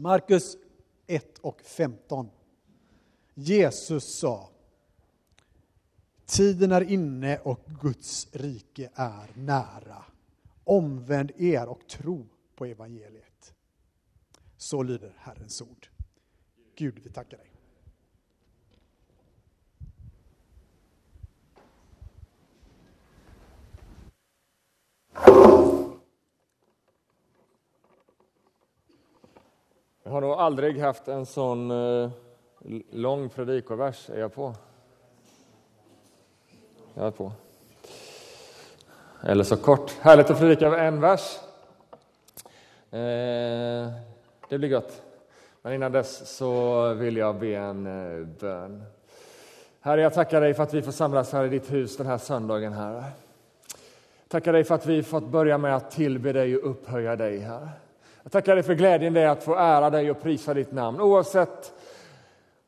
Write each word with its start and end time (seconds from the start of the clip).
Markus 0.00 0.56
1 1.06 1.38
och 1.38 1.60
15. 1.60 2.30
Jesus 3.34 4.18
sa 4.18 4.50
Tiden 6.26 6.72
är 6.72 6.80
inne 6.80 7.38
och 7.38 7.64
Guds 7.82 8.28
rike 8.32 8.90
är 8.94 9.30
nära. 9.34 10.04
Omvänd 10.64 11.30
er 11.36 11.68
och 11.68 11.88
tro 11.88 12.26
på 12.56 12.66
evangeliet. 12.66 13.54
Så 14.56 14.82
lyder 14.82 15.14
Herrens 15.18 15.62
ord. 15.62 15.88
Gud, 16.74 17.00
vi 17.02 17.10
tackar 17.10 17.36
dig. 17.38 17.49
Jag 30.02 30.10
har 30.10 30.20
nog 30.20 30.30
aldrig 30.30 30.80
haft 30.80 31.08
en 31.08 31.26
sån 31.26 31.70
eh, 31.70 32.10
lång 32.90 33.28
predikovers. 33.28 34.10
Är 34.10 34.20
jag 34.20 34.34
på? 34.34 34.54
Jag 36.94 37.06
är 37.06 37.10
på. 37.10 37.32
Eller 39.22 39.44
så 39.44 39.56
kort. 39.56 39.90
Härligt 40.00 40.30
att 40.30 40.38
predika 40.38 40.66
över 40.66 40.78
en 40.78 41.00
vers. 41.00 41.38
Eh, 42.90 43.92
det 44.48 44.58
blir 44.58 44.68
gott. 44.68 45.02
Men 45.62 45.72
innan 45.72 45.92
dess 45.92 46.36
så 46.36 46.94
vill 46.94 47.16
jag 47.16 47.38
be 47.38 47.56
en 47.56 47.86
eh, 47.86 48.26
bön. 48.26 48.82
Herre, 49.80 50.00
jag 50.00 50.14
tackar 50.14 50.40
dig 50.40 50.54
för 50.54 50.62
att 50.62 50.74
vi 50.74 50.82
får 50.82 50.92
samlas 50.92 51.32
här 51.32 51.44
i 51.44 51.48
ditt 51.48 51.72
hus 51.72 51.96
den 51.96 52.06
här 52.06 52.18
söndagen, 52.18 52.72
Herre. 52.72 53.04
Tackar 54.28 54.52
dig 54.52 54.64
för 54.64 54.74
att 54.74 54.86
vi 54.86 55.02
fått 55.02 55.28
börja 55.28 55.58
med 55.58 55.76
att 55.76 55.90
tillbe 55.90 56.32
dig 56.32 56.56
och 56.56 56.70
upphöja 56.70 57.16
dig, 57.16 57.38
Herre. 57.38 57.68
Jag 58.22 58.32
tackar 58.32 58.54
dig 58.54 58.62
för 58.62 58.74
glädjen 58.74 59.12
det 59.12 59.20
är 59.20 59.28
att 59.28 59.42
få 59.42 59.54
ära 59.54 59.90
dig 59.90 60.10
och 60.10 60.22
prisa 60.22 60.54
ditt 60.54 60.72
namn. 60.72 61.00
Oavsett 61.00 61.72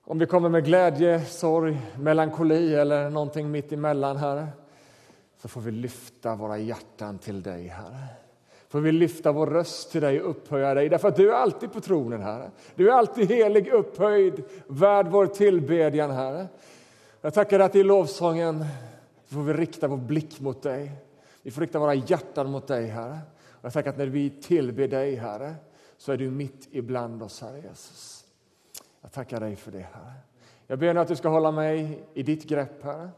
om 0.05 0.19
vi 0.19 0.27
kommer 0.27 0.48
med 0.48 0.64
glädje, 0.64 1.25
sorg, 1.25 1.81
melankoli 1.98 2.75
eller 2.75 3.11
någonting 3.11 3.50
mitt 3.50 3.72
emellan, 3.72 4.17
Herre, 4.17 4.48
så 5.42 5.48
får 5.48 5.61
vi 5.61 5.70
lyfta 5.70 6.34
våra 6.34 6.59
hjärtan 6.59 7.19
till 7.19 7.42
dig, 7.42 7.67
Herre. 7.67 8.06
Får 8.69 8.81
vi 8.81 8.92
lyfta 8.92 9.33
vår 9.33 9.47
röst 9.47 9.92
till 9.92 10.00
dig 10.00 10.22
och 10.22 10.31
upphöja 10.31 10.75
dig, 10.75 10.89
därför 10.89 11.09
att 11.09 11.17
du 11.17 11.31
är 11.31 11.34
alltid 11.34 11.72
på 11.72 11.81
tronen, 11.81 12.22
Herre. 12.22 12.50
Du 12.75 12.91
är 12.91 12.92
alltid 12.92 13.28
helig, 13.28 13.69
upphöjd, 13.69 14.42
värd 14.66 15.06
vår 15.09 15.27
tillbedjan, 15.27 16.11
Herre. 16.11 16.47
Jag 17.20 17.34
tackar 17.34 17.59
dig 17.59 17.66
att 17.66 17.77
i 17.77 17.83
lovsången 17.83 18.64
får 19.27 19.41
vi 19.41 19.53
rikta 19.53 19.89
vår 19.89 19.97
blick 19.97 20.41
mot 20.41 20.62
dig. 20.62 20.92
Vi 21.42 21.50
får 21.50 21.61
rikta 21.61 21.78
våra 21.78 21.94
hjärtan 21.94 22.50
mot 22.50 22.66
dig, 22.66 22.87
Herre. 22.87 23.19
Jag 23.63 23.73
tackar 23.73 23.91
att 23.91 23.99
när 23.99 24.07
vi 24.07 24.31
tillber 24.31 24.89
dig, 24.89 25.15
Herre, 25.15 25.55
så 25.97 26.13
är 26.13 26.17
du 26.17 26.31
mitt 26.31 26.69
ibland 26.71 27.23
oss, 27.23 27.41
Herre 27.41 27.61
Jesus. 27.61 28.25
Jag 29.01 29.13
tackar 29.13 29.41
dig 29.41 29.57
för 29.57 29.73
det, 29.73 29.87
Herre. 29.93 30.13
Jag 30.67 30.79
ber 30.79 30.95
nu 30.95 31.01
att 31.01 31.09
du 31.09 31.17
ska 31.17 31.29
hålla 31.29 31.51
mig 31.51 32.05
i 32.15 32.23
ditt 32.23 32.45
grepp, 32.45 32.83
Herre. 32.83 33.11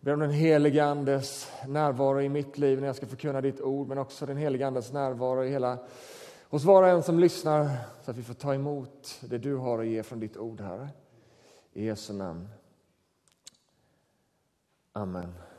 Jag 0.00 0.04
ber 0.04 0.12
om 0.12 0.20
den 0.20 0.30
helige 0.30 0.84
Andes 0.84 1.52
närvaro 1.66 2.20
i 2.20 2.28
mitt 2.28 2.58
liv 2.58 2.80
när 2.80 2.86
jag 2.86 2.96
ska 2.96 3.06
förkunna 3.06 3.40
ditt 3.40 3.60
ord, 3.60 3.88
men 3.88 3.98
också 3.98 4.26
den 4.26 4.36
helige 4.36 4.66
Andes 4.66 4.92
närvaro 4.92 5.44
i 5.44 5.50
hela, 5.50 5.78
hos 6.48 6.64
var 6.64 6.82
och 6.82 6.88
en 6.88 7.02
som 7.02 7.18
lyssnar, 7.18 7.70
så 8.02 8.10
att 8.10 8.16
vi 8.16 8.22
får 8.22 8.34
ta 8.34 8.54
emot 8.54 9.20
det 9.20 9.38
du 9.38 9.56
har 9.56 9.78
att 9.78 9.86
ge 9.86 10.02
från 10.02 10.20
ditt 10.20 10.36
ord, 10.36 10.60
Herre. 10.60 10.88
I 11.72 11.84
Jesu 11.84 12.12
namn. 12.12 12.48
Amen. 14.92 15.49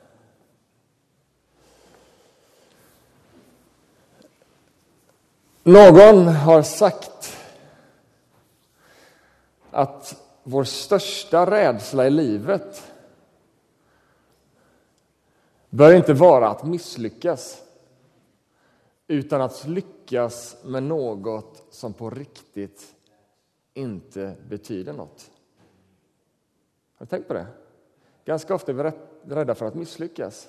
Någon 5.64 6.28
har 6.28 6.62
sagt 6.62 7.38
att 9.72 10.22
vår 10.44 10.64
största 10.64 11.52
rädsla 11.52 12.08
i 12.08 12.10
livet 12.10 12.92
bör 15.70 15.94
inte 15.94 16.14
vara 16.14 16.50
att 16.50 16.66
misslyckas 16.66 17.62
utan 19.08 19.42
att 19.42 19.68
lyckas 19.68 20.58
med 20.64 20.84
något 20.84 21.64
som 21.70 21.94
på 21.94 22.10
riktigt 22.10 22.96
inte 23.74 24.36
betyder 24.50 24.94
något. 24.94 25.32
Har 26.94 27.06
du 27.06 27.10
tänkt 27.10 27.28
på 27.28 27.34
det? 27.34 27.48
Ganska 28.26 28.56
ofta 28.56 28.72
är 28.72 28.76
vi 28.76 28.92
rädda 29.36 29.56
för 29.56 29.66
att 29.66 29.76
misslyckas. 29.76 30.48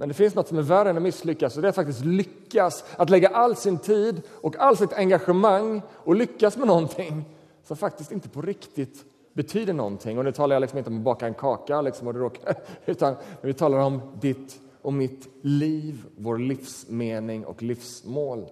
Men 0.00 0.08
det 0.08 0.14
finns 0.14 0.34
något 0.34 0.48
som 0.48 0.58
är 0.58 0.62
värre 0.62 0.90
än 0.90 0.96
att 0.96 1.02
misslyckas 1.02 1.56
och 1.56 1.62
det 1.62 1.68
är 1.68 1.70
att 1.70 1.74
faktiskt 1.74 2.04
lyckas. 2.04 2.84
Att 2.96 3.10
lägga 3.10 3.28
all 3.28 3.56
sin 3.56 3.78
tid 3.78 4.22
och 4.30 4.56
all 4.56 4.76
sitt 4.76 4.92
engagemang 4.92 5.82
och 5.94 6.14
lyckas 6.14 6.56
med 6.56 6.66
någonting 6.66 7.24
som 7.64 7.76
faktiskt 7.76 8.12
inte 8.12 8.28
på 8.28 8.42
riktigt 8.42 9.04
betyder 9.32 9.72
någonting. 9.72 10.18
Och 10.18 10.24
nu 10.24 10.32
talar 10.32 10.56
jag 10.56 10.60
liksom 10.60 10.78
inte 10.78 10.90
om 10.90 10.96
att 10.96 11.02
baka 11.02 11.26
en 11.26 11.34
kaka, 11.34 11.80
liksom, 11.80 12.06
och 12.06 12.14
det 12.14 12.20
råkar, 12.20 12.54
utan 12.86 13.16
vi 13.40 13.54
talar 13.54 13.78
om 13.78 14.00
ditt 14.20 14.60
och 14.82 14.92
mitt 14.92 15.28
liv, 15.42 16.04
vår 16.16 16.38
livsmening 16.38 17.46
och 17.46 17.62
livsmål. 17.62 18.46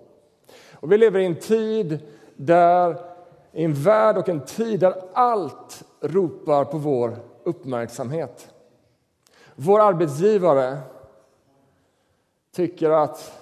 Och 0.73 0.93
vi 0.93 0.99
lever 0.99 1.21
i 1.21 1.27
en 1.27 1.41
tid 1.41 1.99
där, 2.37 2.97
i 3.53 3.65
en 3.65 3.75
värld 3.75 4.17
och 4.17 4.29
en 4.29 4.45
tid 4.45 4.81
där 4.81 4.95
allt 5.13 5.85
ropar 6.01 6.65
på 6.65 6.79
vår 6.79 7.17
uppmärksamhet. 7.45 8.49
Vår 9.55 9.81
arbetsgivare 9.81 10.79
tycker 12.59 12.91
att 12.91 13.33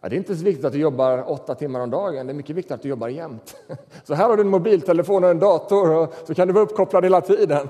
ja, 0.00 0.08
det 0.08 0.16
är 0.16 0.18
inte 0.18 0.36
så 0.36 0.44
viktigt 0.44 0.64
att 0.64 0.72
du 0.72 0.78
jobbar 0.78 1.30
åtta 1.30 1.54
timmar 1.54 1.80
om 1.80 1.90
dagen, 1.90 2.26
det 2.26 2.32
är 2.32 2.34
mycket 2.34 2.56
viktigt 2.56 2.72
att 2.72 2.82
du 2.82 2.88
jobbar 2.88 3.08
jämt. 3.08 3.56
Så 4.04 4.14
här 4.14 4.28
har 4.28 4.36
du 4.36 4.42
en 4.42 4.48
mobiltelefon 4.48 5.24
och 5.24 5.30
en 5.30 5.38
dator 5.38 5.90
och 5.90 6.14
så 6.26 6.34
kan 6.34 6.48
du 6.48 6.54
vara 6.54 6.64
uppkopplad 6.64 7.04
hela 7.04 7.20
tiden. 7.20 7.68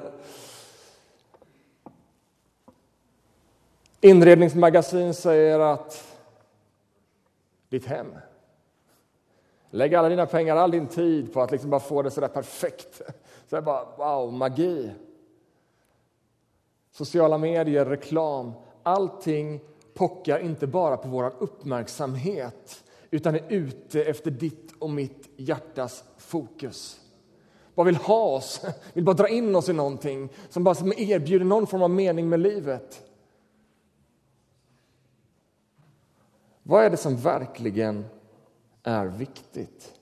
Inredningsmagasin 4.00 5.14
säger 5.14 5.60
att 5.60 6.16
ditt 7.68 7.86
hem 7.86 8.06
Lägg 9.70 9.94
alla 9.94 10.08
dina 10.08 10.26
pengar, 10.26 10.56
all 10.56 10.70
din 10.70 10.86
tid 10.86 11.32
på 11.32 11.42
att 11.42 11.50
liksom 11.50 11.70
bara 11.70 11.80
få 11.80 12.02
det 12.02 12.10
så 12.10 12.20
där 12.20 12.28
perfekt. 12.28 13.02
Så 13.46 13.56
där 13.56 13.62
bara, 13.62 13.84
wow, 13.96 14.32
magi. 14.32 14.90
Sociala 16.90 17.38
medier, 17.38 17.84
reklam, 17.84 18.52
allting 18.82 19.60
pockar 19.98 20.38
inte 20.38 20.66
bara 20.66 20.96
på 20.96 21.08
vår 21.08 21.34
uppmärksamhet 21.38 22.84
utan 23.10 23.34
är 23.34 23.44
ute 23.48 24.04
efter 24.04 24.30
ditt 24.30 24.72
och 24.78 24.90
mitt 24.90 25.28
hjärtas 25.36 26.04
fokus. 26.16 27.00
Bara 27.74 27.86
vill 27.86 27.96
ha 27.96 28.24
oss, 28.24 28.64
vill 28.92 29.04
bara 29.04 29.16
dra 29.16 29.28
in 29.28 29.56
oss 29.56 29.68
i 29.68 29.72
någonting 29.72 30.28
som 30.48 30.64
bara 30.64 30.74
som 30.74 30.92
erbjuder 30.96 31.44
någon 31.44 31.66
form 31.66 31.82
av 31.82 31.90
mening 31.90 32.28
med 32.28 32.40
livet. 32.40 33.10
Vad 36.62 36.84
är 36.84 36.90
det 36.90 36.96
som 36.96 37.16
verkligen 37.16 38.04
är 38.82 39.06
viktigt? 39.06 39.94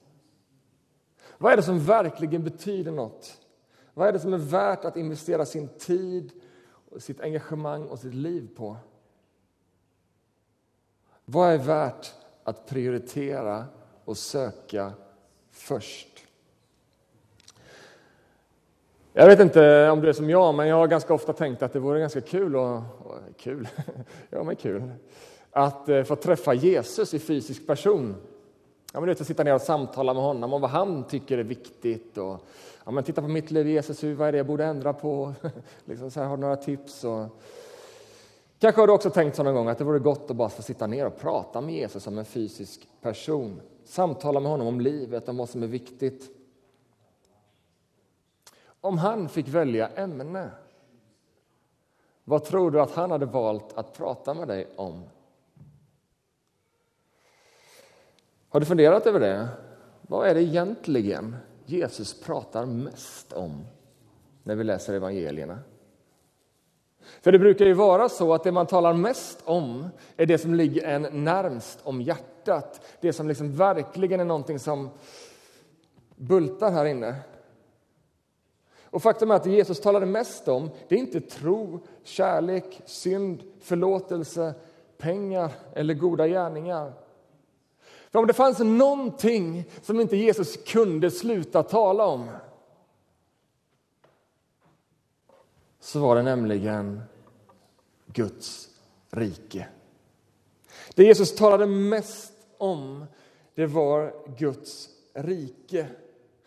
Vad 1.39 1.53
är 1.53 1.56
det 1.56 1.62
som 1.62 1.85
verkligen 1.85 2.45
betyder 2.45 2.93
något? 2.93 3.41
Vad 3.95 4.09
är 4.09 4.12
det 4.12 4.21
som 4.21 4.33
är 4.33 4.39
värt 4.39 4.85
att 4.85 4.97
investera 4.97 5.47
sin 5.47 5.69
tid, 5.69 6.33
sitt 6.99 7.21
engagemang 7.21 7.87
och 7.87 7.99
sitt 7.99 8.15
liv 8.15 8.49
på? 8.56 8.77
Vad 11.28 11.53
är 11.53 11.59
värt 11.59 12.14
att 12.44 12.66
prioritera 12.66 13.64
och 14.04 14.16
söka 14.16 14.92
först? 15.50 16.09
Jag 19.12 19.26
vet 19.26 19.41
inte 19.41 19.91
om 19.91 20.00
du 20.00 20.09
är 20.09 20.12
som 20.12 20.31
jag, 20.31 20.54
men 20.54 20.69
jag 20.69 20.76
har 20.76 20.87
ganska 20.87 21.14
ofta 21.14 21.32
tänkt 21.32 21.62
att 21.62 21.72
det 21.72 21.78
vore 21.78 22.00
ganska 22.00 22.20
kul, 22.20 22.56
och, 22.56 22.76
och 22.76 23.19
kul, 23.37 23.69
ja 24.31 24.44
men 24.44 24.56
kul, 24.56 24.91
att 25.50 25.88
eh, 25.88 26.03
få 26.03 26.16
träffa 26.16 26.54
Jesus 26.54 27.14
i 27.14 27.19
fysisk 27.19 27.66
person. 27.66 28.14
Ja, 28.93 29.00
men 29.00 29.10
att 29.10 29.26
sitta 29.26 29.44
ner 29.44 29.54
och 29.54 29.62
samtala 29.62 30.14
med 30.14 30.22
honom 30.22 30.53
om 30.53 30.61
vad 30.61 30.70
han 30.70 31.05
tycker 31.05 31.38
är 31.38 31.44
viktigt. 31.44 32.19
Och, 32.19 32.40
ja, 32.84 32.90
men 32.90 33.05
titta 33.05 33.22
på 33.22 33.29
mitt 33.29 33.50
liv, 33.50 33.69
Jesus, 33.69 34.02
vad 34.02 34.29
är 34.29 34.32
det 34.32 34.38
jag 34.38 34.46
borde 34.46 34.64
ändra 34.64 34.93
på? 34.93 35.34
liksom 35.84 36.11
så 36.11 36.20
här, 36.20 36.26
har 36.26 36.37
du 36.37 36.40
några 36.40 36.56
tips? 36.56 37.05
Och, 37.05 37.40
Kanske 38.58 38.81
har 38.82 38.87
du 38.87 38.93
också 38.93 39.11
tänkt 39.11 39.37
så 39.37 39.43
någon 39.43 39.55
gång 39.55 39.69
att 39.69 39.79
det 39.79 39.85
vore 39.85 39.99
gott 39.99 40.31
att 40.31 40.37
bara 40.37 40.49
få 40.49 40.62
sitta 40.62 40.87
ner 40.87 41.06
och 41.06 41.19
prata 41.19 41.61
med 41.61 41.75
Jesus 41.75 42.03
som 42.03 42.19
en 42.19 42.25
fysisk 42.25 42.88
person. 43.00 43.61
Samtala 43.85 44.41
med 44.41 44.50
honom 44.50 44.67
om 44.67 44.81
livet, 44.81 45.29
om 45.29 45.37
vad 45.37 45.49
som 45.49 45.62
är 45.62 45.67
viktigt. 45.67 46.31
Om 48.81 48.99
han 48.99 49.29
fick 49.29 49.49
välja 49.49 49.88
ämne, 49.88 50.50
vad 52.25 52.44
tror 52.44 52.70
du 52.70 52.81
att 52.81 52.91
han 52.91 53.11
hade 53.11 53.26
valt 53.26 53.73
att 53.73 53.93
prata 53.93 54.35
med 54.35 54.49
dig 54.49 54.69
om? 54.76 55.05
Har 58.49 58.61
du 58.61 58.67
funderat 58.67 59.06
över 59.06 59.20
det? 59.20 59.49
Vad 60.03 60.29
är 60.29 60.35
det 60.35 60.43
egentligen 60.43 61.37
Jesus 61.64 62.20
pratar 62.20 62.67
mest 62.67 63.32
om 63.32 63.67
när 64.43 64.55
vi 64.55 64.64
läser 64.64 64.94
evangelierna? 64.94 65.58
För 67.23 67.32
det 67.32 67.38
brukar 67.38 67.67
ju 67.67 67.73
vara 67.73 68.08
så 68.08 68.35
att 68.35 68.44
det 68.44 68.53
man 68.53 68.67
talar 68.67 68.93
mest 68.93 69.38
om 69.44 69.88
är 70.17 70.26
det 70.26 70.38
som 70.38 70.55
ligger 70.55 70.85
en 70.85 71.25
närmst 71.25 71.79
om 71.82 72.03
hjärtat. 72.03 72.81
Det 73.00 73.12
som 73.12 73.29
liksom 73.29 73.56
verkligen 73.56 74.20
är 74.20 74.25
någonting 74.25 74.58
som, 74.58 74.91
bultar 76.17 76.70
här 76.70 76.85
inne. 76.85 77.17
Och 78.85 79.03
faktum 79.03 79.31
är 79.31 79.35
att 79.35 79.44
det 79.44 79.50
Jesus 79.50 79.81
talade 79.81 80.06
mest 80.06 80.49
om, 80.49 80.70
det 80.88 80.94
är 80.94 80.99
inte 80.99 81.20
tro, 81.20 81.81
kärlek, 82.03 82.81
synd, 82.87 83.43
förlåtelse, 83.61 84.55
pengar 84.99 85.50
eller 85.75 85.94
goda 85.94 86.26
gärningar. 86.29 86.93
För 88.11 88.19
om 88.19 88.26
det 88.26 88.32
fanns 88.32 88.58
någonting 88.58 89.64
som 89.82 90.00
inte 90.00 90.17
Jesus 90.17 90.56
kunde 90.56 91.11
sluta 91.11 91.62
tala 91.62 92.06
om 92.06 92.29
så 95.87 96.00
var 96.00 96.17
det 96.17 96.23
nämligen 96.23 97.03
Guds 98.06 98.69
rike. 99.11 99.69
Det 100.94 101.05
Jesus 101.05 101.37
talade 101.37 101.67
mest 101.67 102.33
om 102.59 103.05
det 103.55 103.67
var 103.67 104.15
Guds 104.38 104.88
rike. 105.15 105.87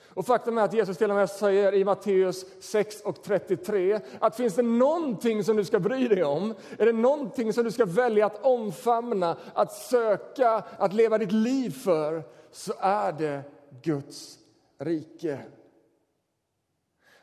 Och 0.08 0.26
faktum 0.26 0.58
är 0.58 0.62
att 0.62 0.74
Jesus 0.74 0.98
till 0.98 1.10
och 1.10 1.16
med 1.16 1.30
säger 1.30 1.74
i 1.74 1.86
Matteus 1.86 2.46
6 2.60 3.02
och 3.02 3.24
33 3.24 4.00
att 4.20 4.36
finns 4.36 4.56
det 4.56 4.62
någonting 4.62 5.44
som 5.44 5.56
du 5.56 5.66
ska 5.66 5.80
bry 5.80 6.08
dig 6.08 6.24
om, 6.24 6.56
är 6.78 6.86
det 6.86 6.94
någonting 6.94 7.54
som 7.54 7.64
du 7.64 7.72
ska 7.72 7.86
välja 7.86 8.26
att 8.26 8.46
omfamna, 8.46 9.38
att 9.54 9.74
söka, 9.74 10.64
att 10.78 10.94
leva 10.94 11.18
ditt 11.18 11.32
liv 11.32 11.70
för, 11.72 12.24
så 12.52 12.74
är 12.80 13.12
det 13.12 13.42
Guds 13.82 14.40
rike. 14.80 15.40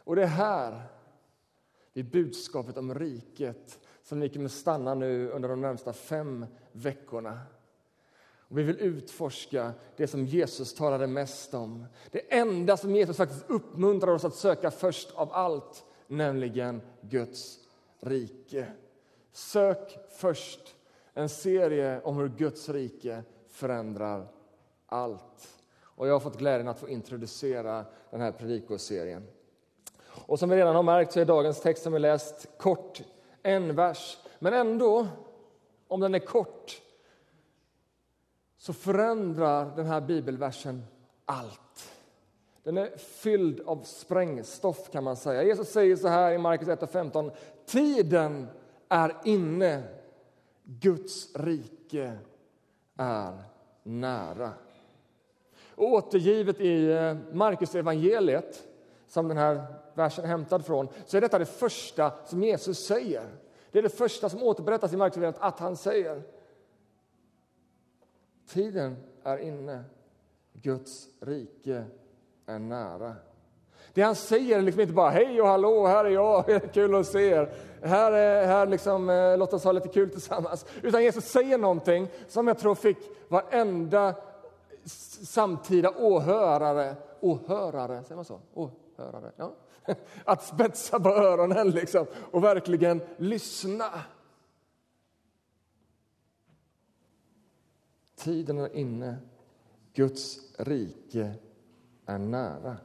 Och 0.05 0.17
det 0.17 0.23
är 0.23 0.27
här, 0.27 0.96
i 1.97 2.03
budskapet 2.03 2.77
om 2.77 2.95
riket, 2.95 3.79
som 4.03 4.21
vi 4.21 4.29
kommer 4.29 4.49
stanna 4.49 4.95
nu 4.95 5.31
under 5.31 5.49
de 5.49 5.61
närmsta 5.61 5.93
fem 5.93 6.47
veckorna. 6.73 7.41
Och 8.39 8.59
vi 8.59 8.63
vill 8.63 8.81
utforska 8.81 9.73
det 9.97 10.07
som 10.07 10.27
Jesus 10.27 10.75
talade 10.75 11.07
mest 11.07 11.55
om. 11.55 11.87
Det 12.11 12.35
enda 12.35 12.77
som 12.77 12.95
Jesus 12.95 13.17
faktiskt 13.17 13.45
uppmuntrar 13.51 14.13
oss 14.13 14.25
att 14.25 14.35
söka 14.35 14.71
först 14.71 15.11
av 15.15 15.33
allt, 15.33 15.85
nämligen 16.07 16.81
Guds 17.01 17.59
rike. 18.01 18.67
Sök 19.33 19.99
först 20.11 20.75
en 21.15 21.29
serie 21.29 22.01
om 22.03 22.17
hur 22.17 22.29
Guds 22.29 22.69
rike 22.69 23.23
förändrar 23.49 24.29
allt. 24.87 25.63
Och 25.83 26.09
jag 26.09 26.13
har 26.13 26.21
fått 26.21 26.39
glädjen 26.39 26.69
att 26.69 26.81
få 26.81 26.89
introducera 26.89 27.85
den 28.11 28.21
här 28.21 28.33
predikoserien. 28.33 29.27
Och 30.27 30.39
som 30.39 30.51
vi 30.51 30.57
redan 30.57 30.77
har 30.77 30.83
märkt 30.83 31.13
så 31.13 31.21
är 31.21 31.25
dagens 31.25 31.61
text 31.61 31.83
som 31.83 31.93
vi 31.93 31.99
läst 31.99 32.49
kort, 32.59 33.03
en 33.43 33.75
vers. 33.75 34.19
Men 34.39 34.53
ändå, 34.55 35.07
om 35.89 36.01
den 36.01 36.15
är 36.15 36.19
kort, 36.19 36.83
så 38.59 38.73
förändrar 38.73 39.77
den 39.77 39.87
här 39.87 40.01
bibelversen 40.01 40.83
allt. 41.25 41.93
Den 42.63 42.79
är 42.79 42.97
fylld 42.97 43.61
av 43.61 43.83
sprängstoff 43.85 44.91
kan 44.91 45.05
man 45.05 45.17
säga. 45.17 45.43
Jesus 45.43 45.69
säger 45.69 45.97
så 45.97 46.09
här 46.09 46.33
i 46.33 46.39
Markus 46.39 46.69
1.15. 46.69 47.31
Tiden 47.67 48.47
är 48.89 49.17
inne. 49.25 49.83
Guds 50.63 51.37
rike 51.37 52.19
är 52.97 53.43
nära. 53.83 54.53
Och 55.75 55.93
återgivet 55.93 56.61
i 56.61 56.93
eh, 56.93 57.17
Markus 57.33 57.75
evangeliet 57.75 58.63
som 59.09 59.29
den 59.29 59.37
här 59.37 59.65
versen 59.97 60.25
är 60.25 60.29
hämtad 60.29 60.67
från, 60.67 60.89
så 61.07 61.17
är 61.17 61.21
detta 61.21 61.39
det 61.39 61.47
första 61.47 62.13
som 62.27 62.43
Jesus 62.43 62.87
säger. 62.87 63.29
Det 63.71 63.79
är 63.79 63.83
det 63.83 63.89
första 63.89 64.29
som 64.29 64.43
återberättas 64.43 64.93
i 64.93 64.97
Markus 64.97 65.35
att 65.39 65.59
han 65.59 65.77
säger. 65.77 66.23
Tiden 68.49 68.97
är 69.23 69.39
inne. 69.39 69.85
Guds 70.53 71.09
rike 71.21 71.85
är 72.47 72.59
nära. 72.59 73.15
Det 73.93 74.03
han 74.03 74.15
säger 74.15 74.59
är 74.59 74.63
liksom 74.63 74.81
inte 74.81 74.93
bara 74.93 75.11
hej 75.11 75.41
och 75.41 75.49
hallå, 75.49 75.87
här 75.87 76.05
är 76.05 76.11
jag, 76.11 76.45
kul 76.73 76.95
att 76.95 77.07
se 77.07 77.29
er. 77.29 77.53
Här, 77.83 78.13
är, 78.13 78.47
här 78.47 78.67
liksom, 78.67 79.35
låt 79.39 79.53
oss 79.53 79.65
ha 79.65 79.73
lite 79.73 79.89
kul 79.89 80.11
tillsammans. 80.11 80.67
Utan 80.83 81.03
Jesus 81.03 81.25
säger 81.25 81.59
någonting 81.59 82.09
som 82.29 82.47
jag 82.47 82.59
tror 82.59 82.75
fick 82.75 82.99
varenda 83.29 84.15
samtida 85.25 85.91
åhörare, 85.91 86.95
åhörare, 87.21 88.03
säger 88.03 88.17
man 88.17 88.25
så? 88.25 88.41
Åhörare, 88.99 89.33
ja. 89.37 89.55
Att 90.25 90.43
spetsa 90.43 91.01
på 91.01 91.09
öronen 91.09 91.71
liksom 91.71 92.07
och 92.31 92.45
verkligen 92.45 93.01
lyssna. 93.17 93.91
Tiden 98.17 98.59
är 98.59 98.77
inne. 98.77 99.17
Guds 99.93 100.39
rike 100.59 101.35
är 102.07 102.19
nära. 102.19 102.77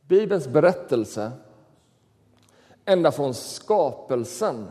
Bibelns 0.00 0.48
berättelse, 0.48 1.32
ända 2.84 3.12
från 3.12 3.34
skapelsen 3.34 4.70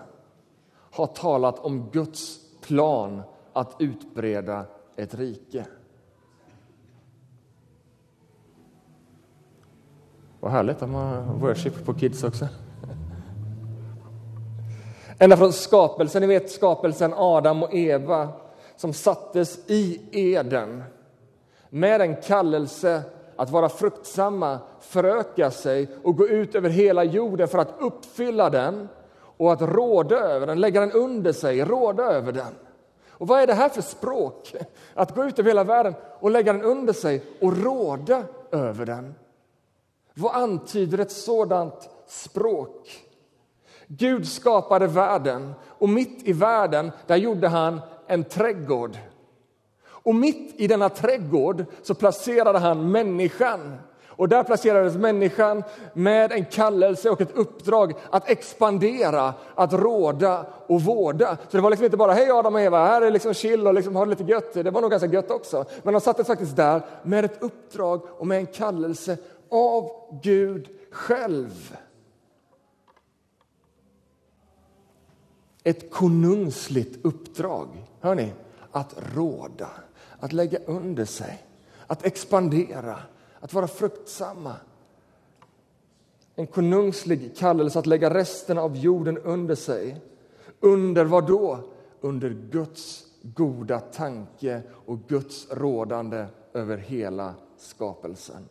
har 0.71 1.07
talat 1.07 1.59
om 1.59 1.89
Guds 1.91 2.39
plan 2.61 3.21
att 3.53 3.75
utbreda 3.79 4.65
ett 4.95 5.13
rike. 5.13 5.65
Vad 10.39 10.51
härligt 10.51 10.81
att 10.81 10.89
man 10.89 11.25
har 11.25 11.33
worship 11.33 11.85
på 11.85 11.93
Kids 11.93 12.23
också. 12.23 12.47
Ända 15.19 15.37
från 15.37 15.53
skapelsen, 15.53 16.21
ni 16.21 16.27
vet 16.27 16.51
skapelsen 16.51 17.13
Adam 17.13 17.63
och 17.63 17.73
Eva 17.73 18.29
som 18.75 18.93
sattes 18.93 19.59
i 19.67 20.01
Eden 20.11 20.83
med 21.69 22.01
en 22.01 22.15
kallelse 22.15 23.01
att 23.35 23.49
vara 23.49 23.69
fruktsamma, 23.69 24.59
föröka 24.79 25.51
sig 25.51 25.87
och 26.03 26.17
gå 26.17 26.27
ut 26.27 26.55
över 26.55 26.69
hela 26.69 27.03
jorden 27.03 27.47
för 27.47 27.57
att 27.57 27.73
uppfylla 27.79 28.49
den 28.49 28.89
och 29.37 29.53
att 29.53 29.61
råda 29.61 30.15
över 30.15 30.47
den, 30.47 30.59
lägga 30.59 30.79
den 30.79 30.91
under 30.91 31.33
sig, 31.33 31.65
råda 31.65 32.03
över 32.03 32.31
den. 32.31 32.55
Och 33.09 33.27
vad 33.27 33.41
är 33.41 33.47
det 33.47 33.53
här 33.53 33.69
för 33.69 33.81
språk? 33.81 34.55
Att 34.93 35.15
gå 35.15 35.25
ut 35.25 35.39
över 35.39 35.49
hela 35.49 35.63
världen 35.63 35.93
och 36.19 36.31
lägga 36.31 36.53
den 36.53 36.61
under 36.61 36.93
sig 36.93 37.23
och 37.41 37.57
råda 37.57 38.23
över 38.51 38.85
den. 38.85 39.15
Vad 40.19 40.35
antyder 40.35 40.97
ett 40.97 41.11
sådant 41.11 41.89
språk? 42.07 43.03
Gud 43.87 44.27
skapade 44.27 44.87
världen 44.87 45.53
och 45.65 45.89
mitt 45.89 46.27
i 46.27 46.33
världen 46.33 46.91
där 47.07 47.15
gjorde 47.15 47.47
han 47.47 47.81
en 48.07 48.23
trädgård. 48.23 48.97
Och 49.85 50.15
mitt 50.15 50.53
i 50.57 50.67
denna 50.67 50.89
trädgård 50.89 51.65
så 51.83 51.93
placerade 51.93 52.59
han 52.59 52.91
människan. 52.91 53.77
Och 54.07 54.29
där 54.29 54.43
placerades 54.43 54.95
människan 54.95 55.63
med 55.93 56.31
en 56.31 56.45
kallelse 56.45 57.09
och 57.09 57.21
ett 57.21 57.37
uppdrag 57.37 57.93
att 58.09 58.29
expandera, 58.29 59.33
att 59.55 59.73
råda 59.73 60.45
och 60.67 60.81
vårda. 60.81 61.37
Så 61.49 61.57
det 61.57 61.63
var 61.63 61.69
liksom 61.69 61.85
inte 61.85 61.97
bara 61.97 62.13
hej 62.13 62.31
Adam 62.31 62.55
och 62.55 62.61
Eva, 62.61 62.85
här 62.85 63.01
är 63.01 63.11
liksom 63.11 63.33
chill 63.33 63.67
och 63.67 63.73
liksom 63.73 63.95
ha 63.95 64.05
det 64.05 64.09
lite 64.09 64.23
gött. 64.23 64.53
Det 64.53 64.71
var 64.71 64.81
nog 64.81 64.91
ganska 64.91 65.07
gött 65.07 65.31
också. 65.31 65.65
Men 65.83 65.93
de 65.93 66.01
sattes 66.01 66.27
faktiskt 66.27 66.55
där 66.55 66.81
med 67.03 67.25
ett 67.25 67.43
uppdrag 67.43 68.01
och 68.17 68.27
med 68.27 68.37
en 68.37 68.45
kallelse 68.45 69.17
av 69.49 69.91
Gud 70.23 70.69
själv. 70.91 71.77
ett 75.67 75.91
konungsligt 75.91 77.05
uppdrag. 77.05 77.67
Hör 77.99 78.15
ni? 78.15 78.33
Att 78.71 78.95
råda, 79.15 79.69
att 80.19 80.33
lägga 80.33 80.59
under 80.59 81.05
sig, 81.05 81.45
att 81.87 82.05
expandera, 82.05 82.99
att 83.39 83.53
vara 83.53 83.67
fruktsamma. 83.67 84.55
En 86.35 86.47
konungslig 86.47 87.37
kallelse 87.37 87.79
att 87.79 87.85
lägga 87.85 88.13
resten 88.13 88.57
av 88.57 88.77
jorden 88.77 89.17
under 89.17 89.55
sig. 89.55 90.01
Under 90.59 91.05
vad 91.05 91.27
då? 91.27 91.59
Under 92.01 92.29
Guds 92.29 93.03
goda 93.21 93.79
tanke 93.79 94.61
och 94.85 94.99
Guds 95.07 95.47
rådande 95.51 96.25
över 96.53 96.77
hela 96.77 97.33
skapelsen. 97.57 98.45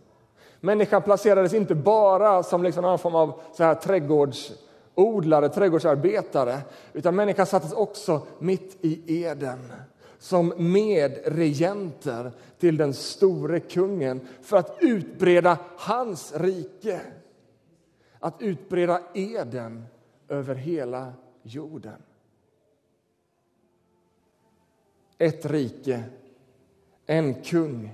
Människan 0.60 1.02
placerades 1.02 1.54
inte 1.54 1.74
bara 1.74 2.42
som 2.42 2.62
liksom 2.62 2.82
någon 2.82 2.98
form 2.98 3.14
av 3.14 3.40
så 3.52 3.64
här 3.64 3.74
trädgårdsodlare, 3.74 5.48
trädgårdsarbetare, 5.48 6.58
utan 6.92 7.16
människan 7.16 7.46
sattes 7.46 7.72
också 7.72 8.26
mitt 8.38 8.76
i 8.80 9.22
Eden 9.24 9.72
som 10.18 10.52
medregenter 10.56 12.32
till 12.58 12.76
den 12.76 12.94
store 12.94 13.60
kungen 13.60 14.20
för 14.42 14.56
att 14.56 14.76
utbreda 14.80 15.58
hans 15.76 16.32
rike. 16.36 17.00
Att 18.18 18.42
utbreda 18.42 19.00
Eden 19.14 19.84
över 20.28 20.54
hela 20.54 21.12
jorden. 21.42 22.02
Ett 25.18 25.46
rike, 25.46 26.02
en 27.06 27.42
kung 27.42 27.92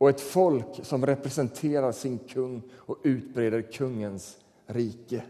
och 0.00 0.08
ett 0.08 0.20
folk 0.20 0.66
som 0.82 1.06
representerar 1.06 1.92
sin 1.92 2.18
kung 2.18 2.62
och 2.76 2.98
utbreder 3.02 3.62
kungens 3.62 4.36
rike. 4.66 5.22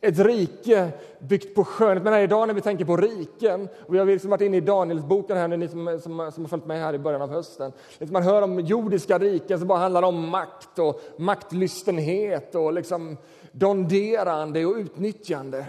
Ett 0.00 0.18
rike 0.18 0.88
byggt 1.18 1.54
på 1.54 1.64
skönhet. 1.64 2.04
Men 2.04 2.22
idag 2.22 2.48
när 2.48 2.54
vi 2.54 2.60
tänker 2.60 2.84
på 2.84 2.96
riken, 2.96 3.68
och 3.86 3.94
vi 3.94 3.98
har 3.98 4.06
liksom 4.06 4.30
varit 4.30 4.40
inne 4.40 4.56
i 4.56 4.60
Danielsboken 4.60 5.36
här, 5.36 5.48
ni 5.48 5.68
som, 5.68 6.00
som, 6.02 6.32
som 6.32 6.44
har 6.44 6.48
följt 6.48 6.66
med 6.66 6.80
här 6.80 6.94
i 6.94 6.98
början 6.98 7.22
av 7.22 7.30
hösten. 7.30 7.72
Liksom 7.98 8.12
man 8.12 8.22
hör 8.22 8.42
om 8.42 8.60
jordiska 8.60 9.18
riken 9.18 9.58
som 9.58 9.68
bara 9.68 9.78
handlar 9.78 10.02
om 10.02 10.28
makt 10.28 10.78
och 10.78 11.00
maktlystenhet 11.16 12.54
och 12.54 12.72
liksom 12.72 13.16
donderande 13.52 14.66
och 14.66 14.76
utnyttjande. 14.76 15.66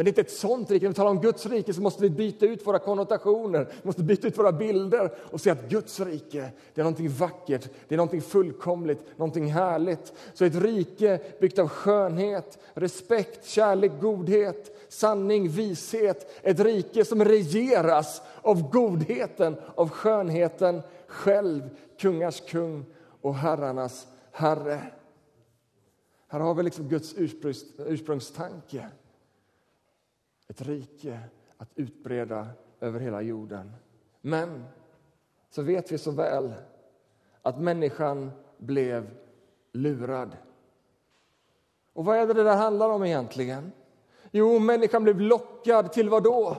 Men 0.00 0.04
det 0.04 0.08
är 0.08 0.10
inte 0.10 0.20
ett 0.20 0.30
sånt 0.30 0.70
rike. 0.70 0.84
När 0.84 0.90
vi 0.90 0.94
talar 0.94 1.10
om 1.10 1.20
Guds 1.20 1.46
rike 1.46 1.74
så 1.74 1.80
måste 1.80 2.02
vi 2.02 2.10
byta 2.10 2.46
ut 2.46 2.66
våra 2.66 2.78
konnotationer, 2.78 3.64
vi 3.64 3.86
måste 3.86 4.02
byta 4.02 4.28
ut 4.28 4.38
våra 4.38 4.52
bilder 4.52 5.12
och 5.30 5.40
se 5.40 5.50
att 5.50 5.68
Guds 5.68 6.00
rike, 6.00 6.50
det 6.74 6.80
är 6.80 6.84
någonting 6.84 7.08
vackert, 7.08 7.68
det 7.88 7.94
är 7.94 7.96
någonting 7.96 8.22
fullkomligt, 8.22 8.98
någonting 9.16 9.52
härligt. 9.52 10.12
Så 10.34 10.44
ett 10.44 10.54
rike 10.54 11.20
byggt 11.40 11.58
av 11.58 11.68
skönhet, 11.68 12.58
respekt, 12.74 13.46
kärlek, 13.46 13.92
godhet, 14.00 14.86
sanning, 14.88 15.48
vishet. 15.48 16.40
Ett 16.42 16.60
rike 16.60 17.04
som 17.04 17.24
regeras 17.24 18.22
av 18.42 18.70
godheten, 18.70 19.56
av 19.74 19.88
skönheten 19.88 20.82
själv, 21.06 21.70
kungars 21.98 22.40
kung 22.40 22.84
och 23.20 23.34
herrarnas 23.34 24.06
herre. 24.32 24.80
Här 26.28 26.40
har 26.40 26.54
vi 26.54 26.62
liksom 26.62 26.88
Guds 26.88 27.14
ursprungstanke 27.78 28.86
ett 30.50 30.62
rike 30.62 31.20
att 31.56 31.68
utbreda 31.74 32.48
över 32.80 33.00
hela 33.00 33.22
jorden. 33.22 33.72
Men 34.20 34.64
så 35.50 35.62
vet 35.62 35.92
vi 35.92 35.98
så 35.98 36.10
väl 36.10 36.52
att 37.42 37.60
människan 37.60 38.30
blev 38.58 39.10
lurad. 39.72 40.36
Och 41.92 42.04
vad 42.04 42.16
är 42.16 42.26
det 42.26 42.34
det 42.34 42.42
där 42.42 42.56
handlar 42.56 42.88
om 42.88 43.04
egentligen? 43.04 43.72
Jo, 44.30 44.58
människan 44.58 45.04
blev 45.04 45.20
lockad 45.20 45.92
till 45.92 46.08
vad 46.08 46.22
då? 46.22 46.56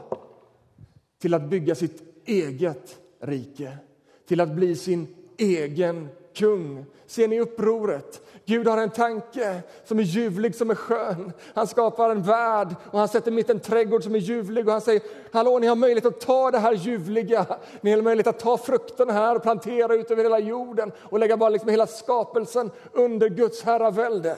Till 1.17 1.33
att 1.33 1.49
bygga 1.49 1.75
sitt 1.75 2.27
eget 2.27 2.99
rike, 3.19 3.77
till 4.25 4.41
att 4.41 4.55
bli 4.55 4.75
sin 4.75 5.15
egen 5.37 6.07
kung. 6.33 6.85
Ser 7.05 7.27
ni 7.27 7.39
upproret? 7.39 8.21
Gud 8.45 8.67
har 8.67 8.77
en 8.77 8.89
tanke 8.89 9.61
som 9.83 9.99
är 9.99 10.03
ljuvlig, 10.03 10.55
som 10.55 10.69
är 10.69 10.75
skön. 10.75 11.33
Han 11.55 11.67
skapar 11.67 12.09
en 12.09 12.23
värld 12.23 12.75
och 12.91 12.99
han 12.99 13.07
sätter 13.07 13.31
mitt 13.31 13.49
en 13.49 13.59
trädgård 13.59 14.03
som 14.03 14.15
är 14.15 14.19
ljuvlig 14.19 14.67
och 14.67 14.71
han 14.71 14.81
säger, 14.81 15.01
hallå, 15.31 15.59
ni 15.59 15.67
har 15.67 15.75
möjlighet 15.75 16.05
att 16.05 16.21
ta 16.21 16.51
det 16.51 16.59
här 16.59 16.73
ljuvliga. 16.73 17.45
Ni 17.81 17.91
har 17.91 18.01
möjlighet 18.01 18.27
att 18.27 18.39
ta 18.39 18.57
frukterna 18.57 19.13
här 19.13 19.35
och 19.35 19.43
plantera 19.43 19.93
ut 19.93 20.11
över 20.11 20.23
hela 20.23 20.39
jorden 20.39 20.91
och 20.99 21.19
lägga 21.19 21.37
bara 21.37 21.49
liksom 21.49 21.69
hela 21.69 21.87
skapelsen 21.87 22.71
under 22.91 23.29
Guds 23.29 23.63
herravälde. 23.63 24.37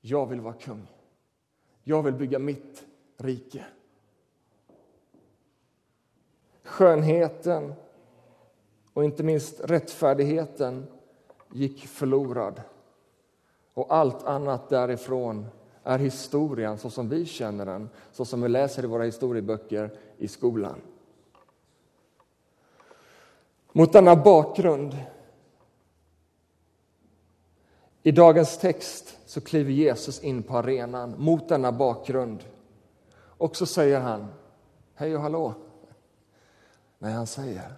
Jag 0.00 0.26
vill 0.26 0.40
vara 0.40 0.54
kung. 0.54 0.86
Jag 1.84 2.02
vill 2.02 2.14
bygga 2.14 2.38
mitt 2.38 2.84
rike. 3.16 3.64
Skönheten 6.64 7.74
och 8.96 9.04
inte 9.04 9.22
minst 9.22 9.60
rättfärdigheten 9.60 10.86
gick 11.52 11.86
förlorad. 11.86 12.62
Och 13.74 13.94
allt 13.94 14.22
annat 14.22 14.68
därifrån 14.68 15.46
är 15.82 15.98
historien 15.98 16.78
så 16.78 16.90
som 16.90 17.08
vi 17.08 17.26
känner 17.26 17.66
den, 17.66 17.88
så 18.12 18.24
som 18.24 18.42
vi 18.42 18.48
läser 18.48 18.84
i 18.84 18.86
våra 18.86 19.02
historieböcker 19.02 19.98
i 20.18 20.28
skolan. 20.28 20.80
Mot 23.72 23.92
denna 23.92 24.16
bakgrund, 24.16 24.96
i 28.02 28.12
dagens 28.12 28.58
text, 28.58 29.18
så 29.26 29.40
kliver 29.40 29.72
Jesus 29.72 30.20
in 30.20 30.42
på 30.42 30.56
arenan 30.56 31.14
mot 31.18 31.48
denna 31.48 31.72
bakgrund. 31.72 32.44
Och 33.16 33.56
så 33.56 33.66
säger 33.66 34.00
han, 34.00 34.26
hej 34.94 35.16
och 35.16 35.22
hallå. 35.22 35.54
Nej, 36.98 37.12
han 37.12 37.26
säger, 37.26 37.72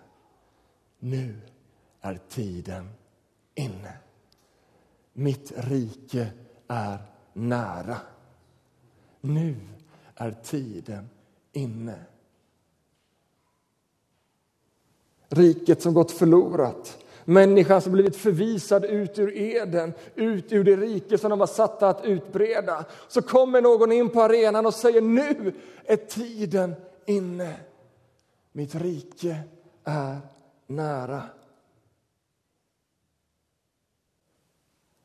nu 0.98 1.34
är 2.00 2.20
tiden 2.28 2.88
inne. 3.54 3.92
Mitt 5.12 5.52
rike 5.56 6.28
är 6.68 6.98
nära. 7.32 7.96
Nu 9.20 9.56
är 10.14 10.30
tiden 10.30 11.08
inne. 11.52 11.98
Riket 15.28 15.82
som 15.82 15.94
gått 15.94 16.10
förlorat, 16.10 17.04
människan 17.24 17.82
som 17.82 17.92
blivit 17.92 18.16
förvisad 18.16 18.84
ut 18.84 19.18
ur 19.18 19.36
Eden, 19.36 19.92
ut 20.14 20.52
ur 20.52 20.64
det 20.64 20.76
rike 20.76 21.18
som 21.18 21.30
de 21.30 21.38
var 21.38 21.46
satta 21.46 21.88
att 21.88 22.04
utbreda. 22.04 22.84
Så 23.08 23.22
kommer 23.22 23.62
någon 23.62 23.92
in 23.92 24.08
på 24.08 24.22
arenan 24.22 24.66
och 24.66 24.74
säger 24.74 25.02
nu 25.02 25.54
är 25.84 25.96
tiden 25.96 26.74
inne. 27.06 27.56
Mitt 28.52 28.74
rike 28.74 29.40
är 29.84 30.20
nära. 30.68 31.22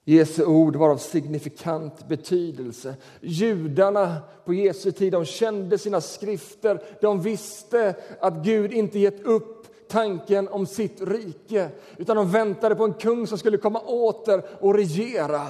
Jesu 0.06 0.46
ord 0.46 0.76
var 0.76 0.90
av 0.90 0.98
signifikant 0.98 2.08
betydelse. 2.08 2.96
Judarna 3.22 4.18
på 4.46 4.54
Jesu 4.54 4.92
tid 4.92 5.14
de 5.14 5.26
kände 5.26 5.78
sina 5.78 6.02
skrifter. 6.02 6.84
De 7.02 7.22
visste 7.22 7.96
att 8.20 8.34
Gud 8.34 8.74
inte 8.74 9.00
gett 9.00 9.24
upp 9.24 9.88
tanken 9.88 10.48
om 10.48 10.66
sitt 10.66 11.02
rike 11.02 11.70
utan 11.98 12.16
de 12.16 12.32
väntade 12.32 12.76
på 12.76 12.84
en 12.84 12.94
kung 12.94 13.28
som 13.28 13.38
skulle 13.38 13.58
komma 13.58 13.80
åter 13.80 14.44
och 14.60 14.74
regera. 14.76 15.48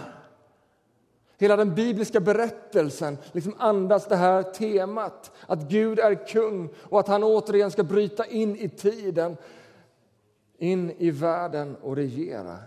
Hela 1.37 1.55
den 1.55 1.75
bibliska 1.75 2.19
berättelsen 2.19 3.17
liksom 3.31 3.55
andas 3.57 4.07
det 4.07 4.15
här 4.15 4.43
temat 4.43 5.31
att 5.47 5.69
Gud 5.69 5.99
är 5.99 6.27
kung 6.27 6.69
och 6.77 6.99
att 6.99 7.07
han 7.07 7.23
återigen 7.23 7.71
ska 7.71 7.83
bryta 7.83 8.25
in 8.25 8.55
i 8.55 8.69
tiden, 8.69 9.37
in 10.63 10.91
i 10.97 11.11
världen 11.11 11.75
och 11.81 11.95
regera. 11.95 12.57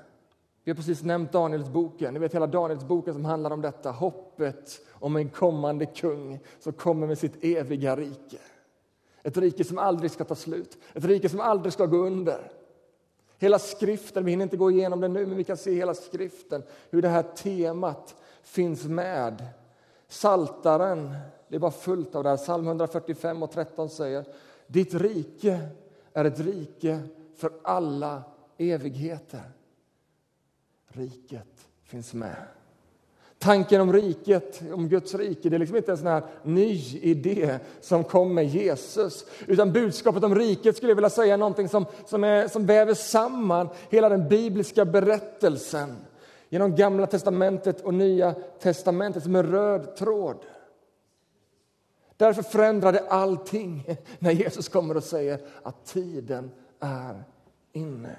Vi 0.65 0.71
har 0.71 0.77
precis 0.77 1.03
nämnt 1.03 1.33
Danielsboken, 1.33 2.15
ni 2.15 2.21
vet 2.21 2.35
hela 2.35 2.47
Danielsboken 2.47 3.15
som 3.15 3.25
handlar 3.25 3.51
om 3.51 3.61
detta, 3.61 3.91
hoppet 3.91 4.81
om 4.93 5.17
en 5.17 5.29
kommande 5.29 5.87
kung 5.87 6.41
som 6.61 6.73
kommer 6.73 7.07
med 7.07 7.19
sitt 7.19 7.45
eviga 7.45 7.97
rike. 7.97 8.39
Ett 9.23 9.37
rike 9.37 9.65
som 9.65 9.79
aldrig 9.79 10.11
ska 10.11 10.25
ta 10.25 10.35
slut, 10.35 10.79
ett 10.95 11.05
rike 11.05 11.29
som 11.29 11.41
aldrig 11.41 11.73
ska 11.73 11.87
gå 11.87 11.97
under. 11.97 12.53
Hela 13.39 13.59
skriften, 13.59 14.25
vi 14.25 14.31
hinner 14.31 14.43
inte 14.43 14.57
gå 14.57 14.71
igenom 14.71 15.01
den 15.01 15.13
nu, 15.13 15.27
men 15.27 15.37
vi 15.37 15.45
kan 15.45 15.57
se 15.57 15.75
hela 15.75 15.95
skriften, 15.95 16.63
hur 16.91 17.03
det 17.03 17.09
här 17.09 17.23
temat 17.23 18.17
finns 18.43 18.85
med. 18.85 19.47
Saltaren, 20.09 21.15
det 21.49 21.57
är 21.57 21.61
bara 21.61 21.71
fullt 21.71 22.15
av 22.15 22.23
det 22.23 22.31
här. 22.31 22.37
Psalm 22.37 22.67
145 22.67 23.43
och 23.43 23.51
13 23.51 23.91
säger, 23.91 24.25
ditt 24.67 24.95
rike 24.95 25.69
är 26.13 26.25
ett 26.25 26.41
rike 26.41 27.01
för 27.37 27.53
alla 27.63 28.23
evigheter 28.59 29.43
riket 30.89 31.69
finns 31.85 32.15
med. 32.15 32.37
Tanken 33.39 33.81
om 33.81 33.93
riket, 33.93 34.63
om 34.73 34.89
Guds 34.89 35.15
rike, 35.15 35.49
det 35.49 35.57
är 35.57 35.59
liksom 35.59 35.77
inte 35.77 35.91
en 35.91 35.99
sån 35.99 36.07
här 36.07 36.23
ny 36.43 36.99
idé 37.03 37.59
som 37.81 38.05
kom 38.05 38.35
med 38.35 38.47
Jesus. 38.47 39.27
Utan 39.47 39.73
budskapet 39.73 40.25
om 40.25 40.35
riket 40.35 40.77
skulle 40.77 40.91
jag 40.91 40.97
vilja 40.97 41.11
säga 41.11 41.35
är 41.35 41.39
någonting 41.39 41.69
som, 41.69 41.87
som, 42.07 42.25
är, 42.25 42.49
som 42.49 42.67
väver 42.67 42.95
samman 42.95 43.69
hela 43.91 44.09
den 44.09 44.29
bibliska 44.29 44.85
berättelsen 44.85 45.97
genom 46.49 46.77
Gamla 46.77 47.07
testamentet 47.07 47.81
och 47.81 47.95
Nya 47.95 48.35
testamentet 48.61 49.23
som 49.23 49.37
en 49.37 49.51
röd 49.51 49.97
tråd. 49.97 50.37
Därför 52.17 52.43
förändrar 52.43 52.93
det 52.93 53.09
allting 53.09 53.97
när 54.19 54.33
Jesus 54.33 54.69
kommer 54.69 54.97
och 54.97 55.05
säger 55.05 55.41
att 55.63 55.87
tiden 55.87 56.51
är 56.81 57.25
inne. 57.73 58.17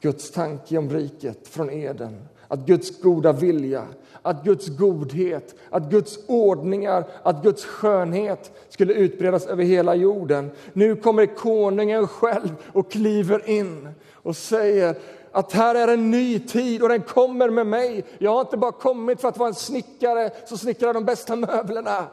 Guds 0.00 0.30
tanke 0.30 0.78
om 0.78 0.90
riket 0.90 1.48
från 1.48 1.70
Eden, 1.70 2.28
att 2.48 2.66
Guds 2.66 3.02
goda 3.02 3.32
vilja, 3.32 3.86
att 4.22 4.44
Guds 4.44 4.68
godhet, 4.68 5.54
att 5.70 5.90
Guds 5.90 6.18
ordningar, 6.26 7.04
att 7.22 7.42
Guds 7.42 7.64
skönhet 7.64 8.52
skulle 8.68 8.94
utbredas 8.94 9.46
över 9.46 9.64
hela 9.64 9.94
jorden. 9.94 10.50
Nu 10.72 10.96
kommer 10.96 11.26
konungen 11.26 12.08
själv 12.08 12.54
och 12.72 12.90
kliver 12.90 13.50
in 13.50 13.88
och 14.12 14.36
säger 14.36 14.96
att 15.32 15.52
här 15.52 15.74
är 15.74 15.88
en 15.88 16.10
ny 16.10 16.38
tid 16.38 16.82
och 16.82 16.88
den 16.88 17.02
kommer 17.02 17.50
med 17.50 17.66
mig. 17.66 18.04
Jag 18.18 18.30
har 18.30 18.40
inte 18.40 18.56
bara 18.56 18.72
kommit 18.72 19.20
för 19.20 19.28
att 19.28 19.38
vara 19.38 19.48
en 19.48 19.54
snickare 19.54 20.30
som 20.46 20.58
snickrar 20.58 20.94
de 20.94 21.04
bästa 21.04 21.36
möblerna, 21.36 22.06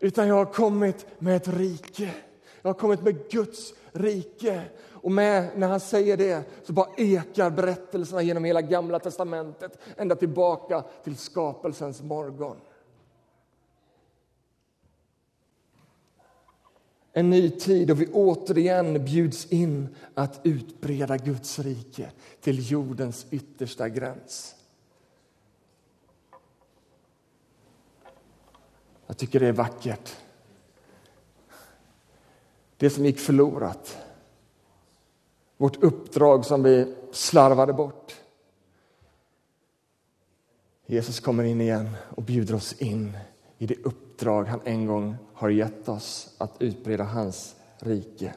utan 0.00 0.28
jag 0.28 0.34
har 0.34 0.52
kommit 0.52 1.06
med 1.18 1.36
ett 1.36 1.48
rike. 1.48 2.14
Jag 2.62 2.68
har 2.68 2.74
kommit 2.74 3.02
med 3.02 3.30
Guds 3.30 3.74
rike 3.92 4.62
och 4.90 5.12
med, 5.12 5.50
när 5.56 5.68
han 5.68 5.80
säger 5.80 6.16
det 6.16 6.44
så 6.62 6.72
bara 6.72 6.88
ekar 6.96 7.50
berättelserna 7.50 8.22
genom 8.22 8.44
hela 8.44 8.62
Gamla 8.62 8.98
testamentet 8.98 9.78
ända 9.96 10.16
tillbaka 10.16 10.84
till 11.04 11.16
skapelsens 11.16 12.02
morgon. 12.02 12.56
En 17.12 17.30
ny 17.30 17.50
tid 17.50 17.90
och 17.90 18.00
vi 18.00 18.06
återigen 18.12 19.04
bjuds 19.04 19.46
in 19.46 19.88
att 20.14 20.40
utbreda 20.44 21.16
Guds 21.16 21.58
rike 21.58 22.10
till 22.40 22.70
jordens 22.70 23.26
yttersta 23.30 23.88
gräns. 23.88 24.54
Jag 29.06 29.16
tycker 29.16 29.40
det 29.40 29.46
är 29.46 29.52
vackert. 29.52 30.16
Det 32.76 32.90
som 32.90 33.04
gick 33.04 33.18
förlorat. 33.18 33.98
Vårt 35.56 35.82
uppdrag 35.82 36.44
som 36.44 36.62
vi 36.62 36.94
slarvade 37.12 37.72
bort. 37.72 38.14
Jesus 40.86 41.20
kommer 41.20 41.44
in 41.44 41.60
igen 41.60 41.90
och 42.10 42.22
bjuder 42.22 42.54
oss 42.54 42.72
in 42.72 43.18
i 43.58 43.66
det 43.66 43.84
uppdrag 43.84 44.44
han 44.44 44.60
en 44.64 44.86
gång 44.86 45.16
har 45.34 45.48
gett 45.48 45.88
oss 45.88 46.34
att 46.38 46.62
utbreda 46.62 47.04
hans 47.04 47.54
rike. 47.78 48.34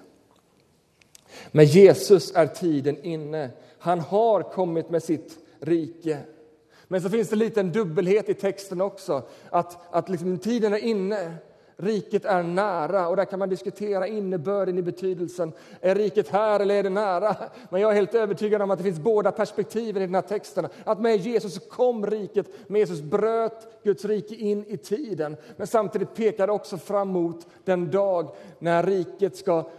Med 1.52 1.66
Jesus 1.66 2.32
är 2.36 2.48
tiden 2.48 3.04
inne. 3.04 3.50
Han 3.80 4.00
har 4.00 4.44
kommit 4.44 4.90
med 4.90 5.04
sitt 5.04 5.38
rike. 5.60 6.20
Men 6.88 7.02
så 7.02 7.10
finns 7.10 7.30
det 7.30 7.36
lite 7.36 7.60
en 7.60 7.72
dubbelhet 7.72 8.30
i 8.30 8.34
texten 8.34 8.82
också. 8.82 9.24
Att, 9.50 9.78
att 9.96 10.10
liksom 10.10 10.38
tiden 10.38 10.74
är 10.74 10.78
inne, 10.78 11.34
riket 11.78 12.26
är 12.26 12.44
nära. 12.44 13.08
Och 13.08 13.16
där 13.16 13.26
kan 13.26 13.40
man 13.40 13.50
diskutera 13.50 14.08
innebörden 14.08 14.78
i 14.78 14.82
betydelsen. 14.82 15.52
Är 15.82 15.96
riket 15.96 16.30
här 16.30 16.60
eller 16.60 16.76
är 16.76 16.84
det 16.84 16.90
nära? 16.90 17.36
Men 17.70 17.82
jag 17.82 17.92
är 17.92 17.96
helt 17.96 18.16
övertygad 18.16 18.62
om 18.62 18.72
att 18.72 18.78
det 18.78 18.84
finns 18.84 19.00
båda 19.00 19.32
perspektiven 19.32 20.02
i 20.02 20.06
den 20.06 20.16
här 20.16 20.22
texten. 20.22 20.68
Att 20.84 21.02
med 21.02 21.18
Jesus 21.18 21.60
kom 21.70 22.06
riket, 22.06 22.70
med 22.70 22.80
Jesus 22.80 23.02
bröt 23.02 23.84
Guds 23.84 24.06
rike 24.06 24.36
in 24.36 24.66
i 24.68 24.78
tiden. 24.78 25.38
Men 25.58 25.68
samtidigt 25.68 26.16
pekar 26.16 26.48
det 26.48 26.54
också 26.54 26.78
fram 26.78 27.08
mot 27.08 27.48
den 27.66 27.92
dag 27.92 28.36
när 28.60 28.84
riket 28.84 29.36
ska 29.36 29.70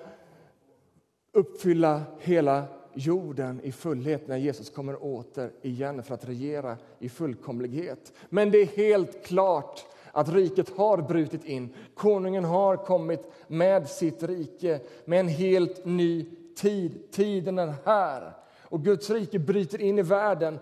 uppfylla 1.33 2.03
hela 2.19 2.65
jorden 2.99 3.61
i 3.63 3.73
fullhet 3.73 4.29
när 4.29 4.37
Jesus 4.37 4.71
kommer 4.71 5.05
åter 5.05 5.51
igen 5.63 6.03
för 6.03 6.15
att 6.15 6.29
regera 6.29 6.77
i 6.99 7.09
fullkomlighet. 7.09 8.13
Men 8.29 8.51
det 8.51 8.59
är 8.59 8.67
helt 8.67 9.25
klart 9.27 9.85
att 10.13 10.29
riket 10.29 10.77
har 10.77 11.03
brutit 11.03 11.45
in. 11.45 11.75
Konungen 11.95 12.45
har 12.45 12.77
kommit 12.77 13.33
med 13.47 13.89
sitt 13.89 14.23
rike, 14.23 14.81
med 15.05 15.21
en 15.21 15.29
helt 15.29 15.85
ny 15.85 16.27
tid. 16.57 17.13
Tiden 17.13 17.59
är 17.59 17.75
här. 17.85 18.33
Och 18.63 18.85
Guds 18.85 19.11
rike 19.11 19.39
bryter 19.39 19.81
in 19.81 19.99
i 19.99 20.03
världen, 20.03 20.59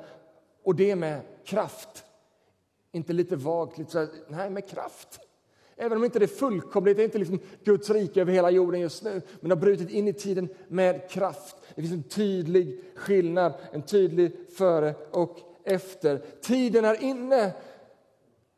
och 0.63 0.75
det 0.75 0.97
med 0.97 1.21
kraft. 1.45 2.05
Inte 2.93 3.13
lite 3.13 3.37
vagt, 3.37 3.79
lite 3.79 3.91
så 3.91 3.99
här, 3.99 4.09
nej, 4.29 4.51
med 4.51 4.69
kraft. 4.69 5.21
Även 5.77 5.99
om 5.99 6.05
inte 6.05 6.19
det 6.19 6.25
är 6.25 6.27
fullkomligt, 6.27 6.97
det 6.97 7.03
är 7.03 7.05
inte 7.05 7.19
liksom 7.19 7.41
Guds 7.65 7.91
rike 7.91 8.21
över 8.21 8.33
hela 8.33 8.51
jorden 8.51 8.81
just 8.81 9.05
nu, 9.05 9.23
men 9.41 9.49
det 9.49 9.55
har 9.55 9.61
brutit 9.61 9.91
in 9.91 10.09
i 10.09 10.13
tiden 10.13 10.49
med 10.69 11.11
kraft. 11.11 11.57
Det 11.77 11.83
finns 11.83 11.95
en 11.95 12.03
tydlig 12.03 12.81
skillnad, 12.95 13.53
en 13.73 13.83
tydlig 13.83 14.33
före 14.57 14.95
och 15.11 15.39
efter. 15.65 16.23
Tiden 16.41 16.85
är 16.85 17.03
inne. 17.03 17.53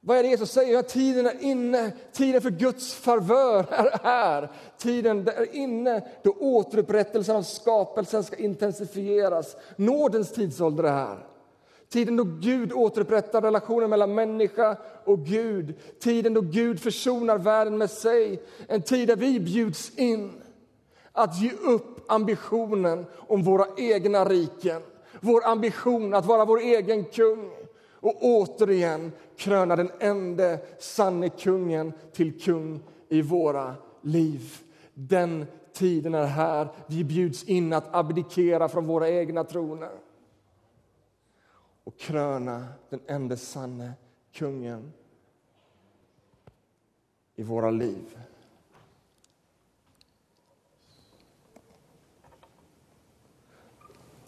Vad 0.00 0.18
är 0.18 0.22
det 0.22 0.28
Jesus 0.28 0.50
säger? 0.50 0.74
Ja, 0.74 0.82
tiden 0.82 1.26
är 1.26 1.42
inne. 1.42 1.92
Tiden 2.12 2.42
för 2.42 2.50
Guds 2.50 2.94
favör 2.94 3.66
är 3.70 3.98
här. 4.02 4.50
Tiden 4.78 5.28
är 5.28 5.54
inne 5.54 6.02
då 6.22 6.30
återupprättelsen 6.30 7.36
av 7.36 7.42
skapelsen 7.42 8.24
ska 8.24 8.36
intensifieras. 8.36 9.56
Nådens 9.76 10.32
tidsålder 10.32 10.84
är 10.84 10.92
här. 10.92 11.26
Tiden 11.88 12.16
då 12.16 12.24
Gud 12.24 12.72
återupprättar 12.72 13.42
relationen 13.42 13.90
mellan 13.90 14.14
människa 14.14 14.76
och 15.04 15.26
Gud. 15.26 15.74
Tiden 16.00 16.34
då 16.34 16.40
Gud 16.40 16.80
försonar 16.80 17.38
världen 17.38 17.78
med 17.78 17.90
sig. 17.90 18.42
En 18.66 18.82
tid 18.82 19.08
där 19.08 19.16
vi 19.16 19.40
bjuds 19.40 19.98
in 19.98 20.42
att 21.12 21.40
ge 21.40 21.50
upp 21.52 22.10
ambitionen 22.10 23.06
om 23.16 23.42
våra 23.42 23.66
egna 23.76 24.24
riken. 24.24 24.82
Vår 25.20 25.46
ambition 25.46 26.14
att 26.14 26.26
vara 26.26 26.44
vår 26.44 26.60
egen 26.60 27.04
kung 27.04 27.50
och 28.00 28.24
återigen 28.24 29.12
kröna 29.36 29.76
den 29.76 29.90
enda 30.00 30.58
sanne 30.78 31.28
kungen 31.28 31.92
till 32.12 32.40
kung 32.40 32.80
i 33.08 33.22
våra 33.22 33.74
liv. 34.02 34.58
Den 34.94 35.46
tiden 35.72 36.14
är 36.14 36.26
här. 36.26 36.68
Vi 36.86 37.04
bjuds 37.04 37.44
in 37.44 37.72
att 37.72 37.94
abdikera 37.94 38.68
från 38.68 38.86
våra 38.86 39.08
egna 39.08 39.44
troner 39.44 39.90
och 41.84 41.98
kröna 41.98 42.66
den 42.90 43.00
enda 43.06 43.36
sanne 43.36 43.92
kungen 44.32 44.92
i 47.36 47.42
våra 47.42 47.70
liv. 47.70 48.18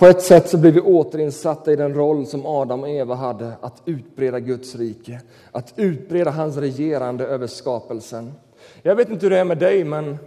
På 0.00 0.06
ett 0.06 0.22
sätt 0.22 0.48
så 0.48 0.58
blir 0.58 0.72
vi 0.72 0.80
återinsatta 0.80 1.72
i 1.72 1.76
den 1.76 1.94
roll 1.94 2.26
som 2.26 2.46
Adam 2.46 2.80
och 2.80 2.88
Eva 2.88 3.14
hade 3.14 3.52
att 3.60 3.82
utbreda 3.84 4.40
Guds 4.40 4.74
rike, 4.74 5.20
att 5.52 5.72
utbreda 5.76 6.30
hans 6.30 6.56
regerande 6.56 7.26
över 7.26 7.46
skapelsen. 7.46 8.32
Jag 8.82 8.96
vet 8.96 9.10
inte 9.10 9.26
hur 9.26 9.30
det 9.30 9.38
är 9.38 9.44
med 9.44 9.58
dig, 9.58 9.84
men 9.84 10.18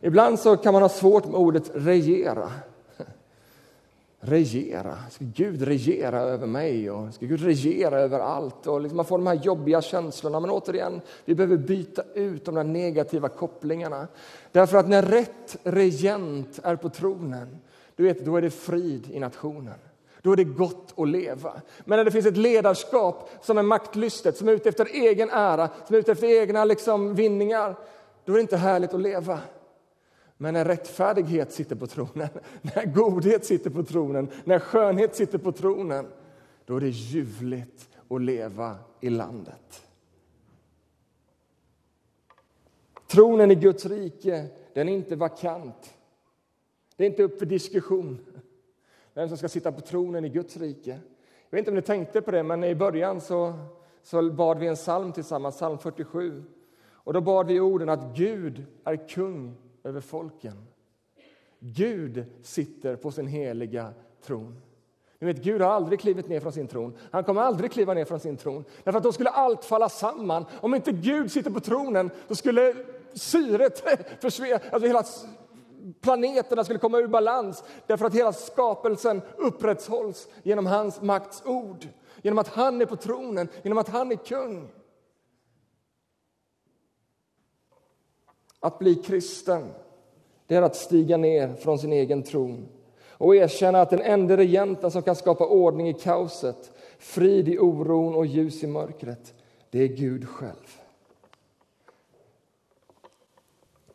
ibland 0.00 0.38
så 0.38 0.56
kan 0.56 0.72
man 0.72 0.82
ha 0.82 0.88
svårt 0.88 1.24
med 1.24 1.34
ordet 1.34 1.70
regera 1.74 2.50
regera. 4.20 4.96
Ska 5.10 5.24
Gud 5.34 5.62
regera 5.62 6.20
över 6.20 6.46
mig 6.46 6.90
och 6.90 7.14
ska 7.14 7.26
Gud 7.26 7.44
regera 7.44 8.00
över 8.00 8.20
allt? 8.20 8.66
Och 8.66 8.80
liksom 8.80 8.96
man 8.96 9.06
får 9.06 9.18
de 9.18 9.26
här 9.26 9.40
jobbiga 9.42 9.82
känslorna. 9.82 10.40
Men 10.40 10.50
återigen, 10.50 11.00
vi 11.24 11.34
behöver 11.34 11.56
byta 11.56 12.02
ut 12.14 12.44
de 12.44 12.54
där 12.54 12.64
negativa 12.64 13.28
kopplingarna. 13.28 14.06
Därför 14.52 14.78
att 14.78 14.88
när 14.88 15.02
rätt 15.02 15.56
regent 15.62 16.60
är 16.62 16.76
på 16.76 16.88
tronen, 16.88 17.58
du 17.98 18.04
vet, 18.04 18.24
då 18.24 18.36
är 18.36 18.42
det 18.42 18.50
frid 18.50 19.10
i 19.10 19.18
nationen. 19.18 19.74
Då 20.22 20.32
är 20.32 20.36
det 20.36 20.44
gott 20.44 20.94
att 20.96 21.08
leva. 21.08 21.60
Men 21.84 21.96
när 21.96 22.04
det 22.04 22.10
finns 22.10 22.26
ett 22.26 22.36
ledarskap 22.36 23.30
som 23.42 23.58
är 23.58 23.62
maktlystet, 23.62 24.36
som 24.36 24.48
är 24.48 24.52
ute 24.52 24.68
efter 24.68 24.86
egen 24.86 25.30
ära, 25.30 25.68
som 25.86 25.94
är 25.94 26.00
ute 26.00 26.12
efter 26.12 26.40
egna 26.40 26.64
liksom, 26.64 27.14
vinningar, 27.14 27.76
då 28.24 28.32
är 28.32 28.36
det 28.36 28.40
inte 28.40 28.56
härligt 28.56 28.94
att 28.94 29.00
leva. 29.00 29.40
Men 30.36 30.54
när 30.54 30.64
rättfärdighet 30.64 31.52
sitter 31.52 31.76
på 31.76 31.86
tronen, 31.86 32.28
när 32.62 32.86
godhet 32.86 33.44
sitter 33.44 33.70
på 33.70 33.82
tronen, 33.82 34.28
när 34.44 34.58
skönhet 34.58 35.16
sitter 35.16 35.38
på 35.38 35.52
tronen, 35.52 36.06
då 36.66 36.76
är 36.76 36.80
det 36.80 36.88
ljuvligt 36.88 37.88
att 38.08 38.22
leva 38.22 38.76
i 39.00 39.10
landet. 39.10 39.86
Tronen 43.06 43.50
i 43.50 43.54
Guds 43.54 43.86
rike, 43.86 44.46
den 44.74 44.88
är 44.88 44.92
inte 44.92 45.16
vakant. 45.16 45.97
Det 46.98 47.04
är 47.04 47.06
inte 47.06 47.22
upp 47.22 47.38
för 47.38 47.46
diskussion 47.46 48.18
vem 49.14 49.28
som 49.28 49.38
ska 49.38 49.48
sitta 49.48 49.72
på 49.72 49.80
tronen 49.80 50.24
i 50.24 50.28
Guds 50.28 50.56
rike. 50.56 50.90
Jag 51.50 51.56
vet 51.56 51.58
inte 51.58 51.70
om 51.70 51.74
ni 51.74 51.82
tänkte 51.82 52.22
på 52.22 52.30
det, 52.30 52.42
men 52.42 52.64
i 52.64 52.74
början 52.74 53.20
så, 53.20 53.54
så 54.02 54.30
bad 54.30 54.58
vi 54.58 54.66
en 54.66 54.74
psalm 54.74 55.12
tillsammans, 55.12 55.56
psalm 55.56 55.78
47. 55.78 56.42
Och 56.90 57.12
då 57.12 57.20
bad 57.20 57.46
vi 57.46 57.60
orden 57.60 57.88
att 57.88 58.16
Gud 58.16 58.64
är 58.84 59.08
kung 59.08 59.56
över 59.84 60.00
folken. 60.00 60.66
Gud 61.58 62.24
sitter 62.42 62.96
på 62.96 63.10
sin 63.10 63.26
heliga 63.26 63.92
tron. 64.22 64.60
Ni 65.18 65.26
vet, 65.26 65.42
Gud 65.42 65.60
har 65.60 65.70
aldrig 65.70 66.00
klivit 66.00 66.28
ner 66.28 66.40
från 66.40 66.52
sin 66.52 66.68
tron. 66.68 66.96
Han 67.10 67.24
kommer 67.24 67.40
aldrig 67.42 67.72
kliva 67.72 67.94
ner 67.94 68.04
från 68.04 68.20
sin 68.20 68.36
tron. 68.36 68.64
Därför 68.84 68.98
att 68.98 69.04
då 69.04 69.12
skulle 69.12 69.30
allt 69.30 69.64
falla 69.64 69.88
samman. 69.88 70.44
Om 70.60 70.74
inte 70.74 70.92
Gud 70.92 71.32
sitter 71.32 71.50
på 71.50 71.60
tronen, 71.60 72.10
då 72.28 72.34
skulle 72.34 72.74
syret 73.12 73.84
försvinna. 74.20 74.60
Alltså 74.72 74.86
hela 74.86 75.04
planeterna 76.00 76.64
skulle 76.64 76.78
komma 76.78 76.98
ur 76.98 77.08
balans. 77.08 77.64
Därför 77.86 78.06
att 78.06 78.14
hela 78.14 78.32
skapelsen 78.32 79.22
upprätthålls 79.36 80.28
genom 80.42 80.66
hans 80.66 81.02
makts 81.02 81.42
ord. 81.46 81.88
Genom 82.22 82.38
att 82.38 82.48
han 82.48 82.80
är 82.80 82.86
på 82.86 82.96
tronen, 82.96 83.48
genom 83.62 83.78
att 83.78 83.88
han 83.88 84.12
är 84.12 84.16
kung. 84.16 84.68
Att 88.60 88.78
bli 88.78 88.94
kristen, 88.94 89.68
det 90.46 90.54
är 90.54 90.62
att 90.62 90.76
stiga 90.76 91.16
ner 91.16 91.54
från 91.54 91.78
sin 91.78 91.92
egen 91.92 92.22
tron 92.22 92.68
och 93.18 93.36
erkänna 93.36 93.80
att 93.80 93.90
den 93.90 94.00
enda 94.00 94.36
regenten 94.36 94.90
som 94.90 95.02
kan 95.02 95.16
skapa 95.16 95.46
ordning 95.46 95.88
i 95.88 95.94
kaoset, 95.94 96.72
frid 96.98 97.48
i 97.48 97.58
oron 97.58 98.14
och 98.14 98.26
ljus 98.26 98.62
i 98.64 98.66
mörkret, 98.66 99.34
det 99.70 99.78
är 99.78 99.88
Gud 99.88 100.28
själv. 100.28 100.80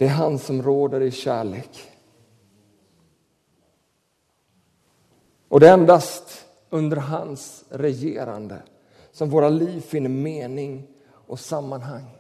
Det 0.04 0.08
är 0.08 0.14
han 0.14 0.40
som 0.40 0.62
råder 0.62 1.02
i 1.02 1.12
kärlek. 1.12 1.92
Och 5.48 5.60
det 5.60 5.70
är 5.70 5.74
endast 5.74 6.46
under 6.70 6.98
hans 6.98 7.64
regerande 7.70 8.62
som 9.12 9.30
våra 9.30 9.50
liv 9.50 9.82
finner 9.82 10.10
mening 10.10 10.88
och 11.28 11.40
sammanhang. 11.40 12.18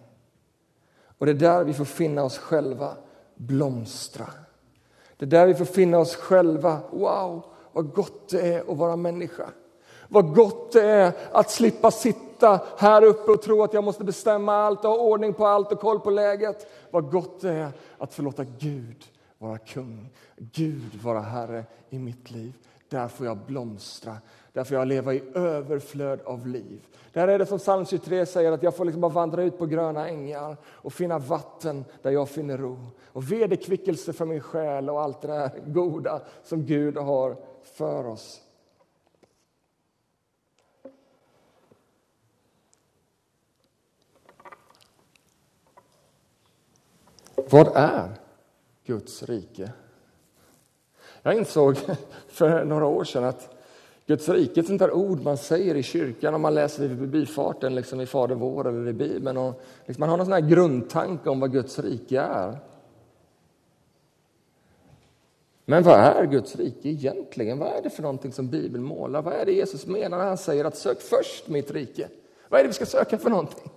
Och 1.17 1.26
det 1.26 1.32
är 1.32 1.36
där 1.36 1.63
vi 1.63 1.74
får 1.74 1.86
finna 1.86 2.24
oss 2.24 2.38
själva 2.38 2.98
blomstra. 3.36 4.30
Det 5.17 5.26
är 5.26 5.30
där 5.30 5.48
vi 5.48 5.56
får 5.56 5.65
finna 5.65 5.98
oss 5.98 6.15
själva. 6.15 6.80
Wow, 6.91 7.46
vad 7.72 7.93
gott 7.93 8.30
det 8.30 8.54
är 8.54 8.72
att 8.72 8.78
vara 8.78 8.96
människa. 8.96 9.50
Vad 10.13 10.36
gott 10.36 10.71
det 10.71 10.82
är 10.82 11.13
att 11.32 11.52
slippa 11.52 11.91
sitta 11.91 12.60
här 12.78 13.04
uppe 13.04 13.32
och 13.32 13.41
tro 13.41 13.63
att 13.63 13.73
jag 13.73 13.84
måste 13.84 14.04
bestämma 14.04 14.56
allt 14.56 14.86
och 14.86 14.91
ha 14.91 14.97
ordning 14.97 15.34
på 15.34 15.45
allt 15.45 15.71
och 15.71 15.80
koll 15.80 15.99
på 15.99 16.10
läget. 16.10 16.67
Vad 16.91 17.12
gott 17.12 17.41
det 17.41 17.52
är 17.52 17.71
att 17.97 18.13
förlåta 18.13 18.43
Gud 18.43 19.04
vara 19.38 19.58
kung, 19.58 20.10
Gud 20.38 21.02
vara 21.04 21.19
Herre 21.19 21.65
i 21.89 21.99
mitt 21.99 22.32
liv. 22.32 22.54
Där 22.89 23.08
får 23.08 23.26
jag 23.26 23.38
blomstra, 23.38 24.17
där 24.54 24.63
får 24.63 24.78
jag 24.78 24.88
leva 24.88 25.13
i 25.13 25.23
överflöd 25.36 26.19
av 26.26 26.47
liv. 26.47 26.82
Där 27.13 27.28
är 27.28 27.39
det 27.39 27.45
som 27.45 27.60
psalm 27.60 27.86
23 27.86 28.26
säger, 28.26 28.52
att 28.52 28.63
jag 28.63 28.76
får 28.76 28.86
liksom 28.86 29.02
bara 29.02 29.12
vandra 29.12 29.43
ut 29.43 29.58
på 29.58 29.65
gröna 29.65 30.10
ängar 30.10 30.58
och 30.65 30.93
finna 30.93 31.19
vatten 31.19 31.86
där 32.02 32.12
jag 32.12 32.30
finner 32.30 32.58
ro. 32.58 32.78
Och 33.06 33.32
vederkvickelse 33.32 34.13
för 34.13 34.26
min 34.26 34.41
själ 34.41 34.89
och 34.89 35.02
allt 35.02 35.21
det 35.21 35.28
där 35.28 35.52
goda 35.65 36.21
som 36.43 36.65
Gud 36.65 36.97
har 36.97 37.38
för 37.63 38.08
oss. 38.08 38.42
Vad 47.36 47.72
är 47.76 48.10
Guds 48.86 49.24
rike? 49.24 49.72
Jag 51.22 51.38
insåg 51.38 51.78
för 52.28 52.65
några 52.65 52.86
år 52.86 53.04
sedan 53.04 53.24
att 53.24 53.50
Guds 54.06 54.30
rike 54.30 54.60
är 54.60 54.62
ett 54.62 54.67
sånt 54.67 54.80
där 54.80 54.91
ord 54.91 55.24
man 55.24 55.38
säger 55.38 55.76
i 55.76 55.84
kyrkan 55.84 56.34
om 56.34 56.41
man 56.41 56.54
läser 56.54 56.88
det 56.88 56.96
vid 56.96 57.10
bifarten, 57.10 57.76
liksom 57.76 58.02
i 58.02 58.06
Fader 58.06 58.36
vår 58.36 58.67
eller 58.67 58.88
i 58.88 58.93
Bibeln. 58.93 59.38
Och 59.38 59.62
liksom 59.86 60.00
man 60.00 60.10
har 60.10 60.17
någon 60.17 60.26
sån 60.26 60.34
här 60.34 60.50
grundtanke 60.50 61.30
om 61.30 61.39
vad 61.39 61.52
Guds 61.52 61.80
rike 61.80 62.19
är. 62.19 62.58
Men 65.65 65.84
vad 65.84 66.00
är 66.00 66.26
Guds 66.26 66.56
rike 66.56 66.89
egentligen? 66.89 67.60
Vad 67.60 67.67
är 67.67 67.82
det 67.82 67.89
för 67.89 68.02
någonting 68.02 68.32
som 68.32 68.50
Bibeln 68.50 68.84
målar? 68.84 69.22
Vad 69.22 69.34
är 69.34 69.46
det 69.46 69.52
Jesus 69.52 69.86
menar 69.86 70.17
när 70.17 70.26
han 70.26 70.38
säger 70.38 70.65
att 70.65 70.78
sök 70.78 71.02
först 71.02 71.48
mitt 71.48 71.72
rike? 71.72 72.08
Vad 72.50 72.60
är 72.60 72.63
det 72.63 72.67
vi 72.67 72.74
ska 72.74 72.86
söka 72.86 73.17
för 73.17 73.30
någonting? 73.30 73.72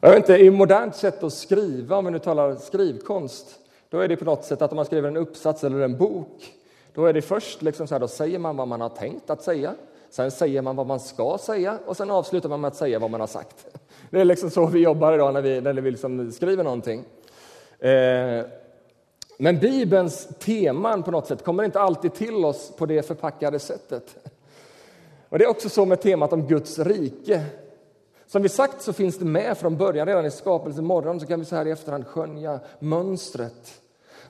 Jag 0.00 0.10
vet 0.10 0.18
inte, 0.18 0.38
I 0.38 0.50
modernt 0.50 0.96
sätt 0.96 1.22
att 1.22 1.32
skriva, 1.32 1.96
om 1.96 2.04
vi 2.04 2.10
nu 2.10 2.18
talar 2.18 2.56
skrivkonst, 2.56 3.58
då 3.88 4.00
är 4.00 4.08
det 4.08 4.16
på 4.16 4.24
något 4.24 4.44
sätt 4.44 4.62
att 4.62 4.72
om 4.72 4.76
man 4.76 4.84
skriver 4.84 5.08
en 5.08 5.16
uppsats 5.16 5.64
eller 5.64 5.80
en 5.80 5.96
bok, 5.96 6.54
då 6.94 7.06
är 7.06 7.12
det 7.12 7.22
först 7.22 7.62
liksom 7.62 7.86
så 7.86 7.94
här, 7.94 8.00
då 8.00 8.08
säger 8.08 8.38
man 8.38 8.56
vad 8.56 8.68
man 8.68 8.80
har 8.80 8.88
tänkt 8.88 9.30
att 9.30 9.42
säga, 9.42 9.74
sen 10.10 10.30
säger 10.30 10.62
man 10.62 10.76
vad 10.76 10.86
man 10.86 11.00
ska 11.00 11.38
säga 11.40 11.78
och 11.86 11.96
sen 11.96 12.10
avslutar 12.10 12.48
man 12.48 12.60
med 12.60 12.68
att 12.68 12.76
säga 12.76 12.98
vad 12.98 13.10
man 13.10 13.20
har 13.20 13.26
sagt. 13.26 13.66
Det 14.10 14.20
är 14.20 14.24
liksom 14.24 14.50
så 14.50 14.66
vi 14.66 14.80
jobbar 14.80 15.12
idag 15.12 15.34
när 15.34 15.42
vi, 15.42 15.60
när 15.60 15.72
vi 15.72 15.90
liksom 15.90 16.32
skriver 16.32 16.64
någonting. 16.64 17.04
Eh, 17.78 18.44
men 19.38 19.58
Bibelns 19.58 20.28
teman 20.38 21.02
på 21.02 21.10
något 21.10 21.26
sätt 21.26 21.44
kommer 21.44 21.64
inte 21.64 21.80
alltid 21.80 22.14
till 22.14 22.44
oss 22.44 22.72
på 22.76 22.86
det 22.86 23.06
förpackade 23.06 23.58
sättet. 23.58 24.16
Och 25.28 25.38
Det 25.38 25.44
är 25.44 25.48
också 25.48 25.68
så 25.68 25.84
med 25.84 26.00
temat 26.00 26.32
om 26.32 26.46
Guds 26.46 26.78
rike. 26.78 27.44
Som 28.28 28.42
vi 28.42 28.48
sagt 28.48 28.82
så 28.82 28.92
finns 28.92 29.18
det 29.18 29.24
med 29.24 29.58
från 29.58 29.76
början, 29.76 30.06
redan 30.06 30.26
i 30.26 30.30
skapelsen 30.30 30.84
morgon 30.84 31.20
så 31.20 31.26
kan 31.26 31.40
vi 31.40 31.46
så 31.46 31.56
här 31.56 31.66
i 31.66 31.70
efterhand 31.70 32.06
skönja 32.06 32.60
mönstret. 32.78 33.80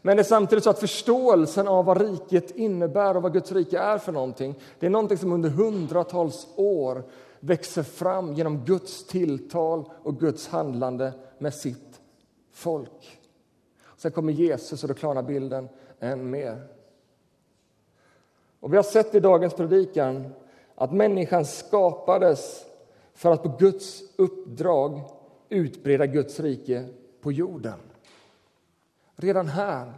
Men 0.03 0.17
det 0.17 0.21
är 0.21 0.25
samtidigt 0.25 0.65
så 0.65 0.71
att 0.71 0.79
förståelsen 0.79 1.69
av 1.69 1.85
vad 1.85 2.01
riket 2.01 2.51
innebär 2.51 3.17
och 3.17 3.23
vad 3.23 3.33
Guds 3.33 3.53
rike 3.53 3.79
är 3.79 3.99
för 3.99 4.13
någonting, 4.13 4.55
det 4.79 4.87
är 4.87 4.91
någonting 4.91 5.19
som 5.19 5.33
under 5.33 5.49
hundratals 5.51 6.47
år 6.57 7.03
växer 7.41 7.83
fram 7.83 8.35
genom 8.35 8.65
Guds 8.65 9.07
tilltal 9.07 9.85
och 10.03 10.21
Guds 10.21 10.49
handlande 10.49 11.13
med 11.39 11.55
sitt 11.55 12.01
folk. 12.53 13.21
Sen 13.97 14.13
kommer 14.13 14.33
Jesus 14.33 14.83
och 14.83 14.89
då 14.89 14.95
klarnar 14.95 15.23
bilden 15.23 15.69
än 16.01 16.31
mer. 16.31 16.63
Och 18.61 18.73
vi 18.73 18.77
har 18.77 18.85
sett 18.85 19.15
i 19.15 19.21
dagens 19.21 19.55
predikan 19.55 20.35
att 20.75 20.93
människan 20.93 21.45
skapades 21.45 22.68
för 23.19 23.33
att 23.33 23.43
på 23.43 23.57
Guds 23.59 24.03
uppdrag 24.17 25.11
utbreda 25.49 26.07
Guds 26.07 26.41
rike 26.41 26.89
på 27.21 27.33
jorden. 27.33 27.79
Redan 29.17 29.49
här 29.49 29.95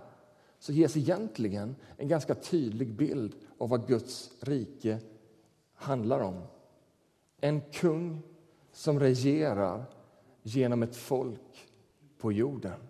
så 0.59 0.73
ges 0.73 0.97
egentligen 0.97 1.77
en 1.97 2.09
ganska 2.09 2.35
tydlig 2.35 2.95
bild 2.95 3.35
av 3.59 3.69
vad 3.69 3.87
Guds 3.87 4.33
rike 4.41 4.99
handlar 5.75 6.21
om. 6.21 6.43
En 7.41 7.61
kung 7.61 8.23
som 8.73 9.01
regerar 9.01 9.85
genom 10.43 10.83
ett 10.83 10.97
folk 10.97 11.69
på 12.19 12.33
jorden. 12.33 12.81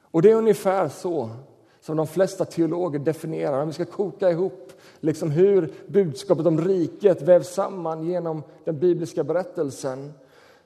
Och 0.00 0.22
det 0.22 0.30
är 0.30 0.36
ungefär 0.36 0.88
så 0.88 1.30
som 1.90 1.96
de 1.96 2.06
flesta 2.06 2.44
teologer 2.44 2.98
definierar, 2.98 3.62
om 3.62 3.68
vi 3.68 3.74
ska 3.74 3.84
koka 3.84 4.30
ihop 4.30 4.72
liksom 5.00 5.30
hur 5.30 5.72
budskapet 5.86 6.46
om 6.46 6.60
riket 6.60 7.22
vävs 7.22 7.54
samman 7.54 8.04
genom 8.04 8.42
den 8.64 8.78
bibliska 8.78 9.24
berättelsen, 9.24 10.12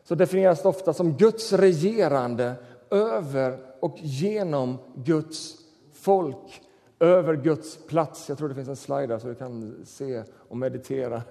så 0.02 0.14
definieras 0.14 0.62
det 0.62 0.68
ofta 0.68 0.92
som 0.92 1.12
Guds 1.12 1.52
regerande 1.52 2.54
över 2.90 3.58
och 3.80 3.96
genom 4.00 4.78
Guds 4.94 5.56
folk, 5.92 6.62
över 6.98 7.36
Guds 7.36 7.86
plats. 7.86 8.28
Jag 8.28 8.38
tror 8.38 8.48
det 8.48 8.54
finns 8.54 8.68
en 8.68 8.76
slide 8.76 9.06
där 9.06 9.18
så 9.18 9.26
du 9.28 9.34
kan 9.34 9.84
se 9.84 10.22
och 10.48 10.56
meditera. 10.56 11.22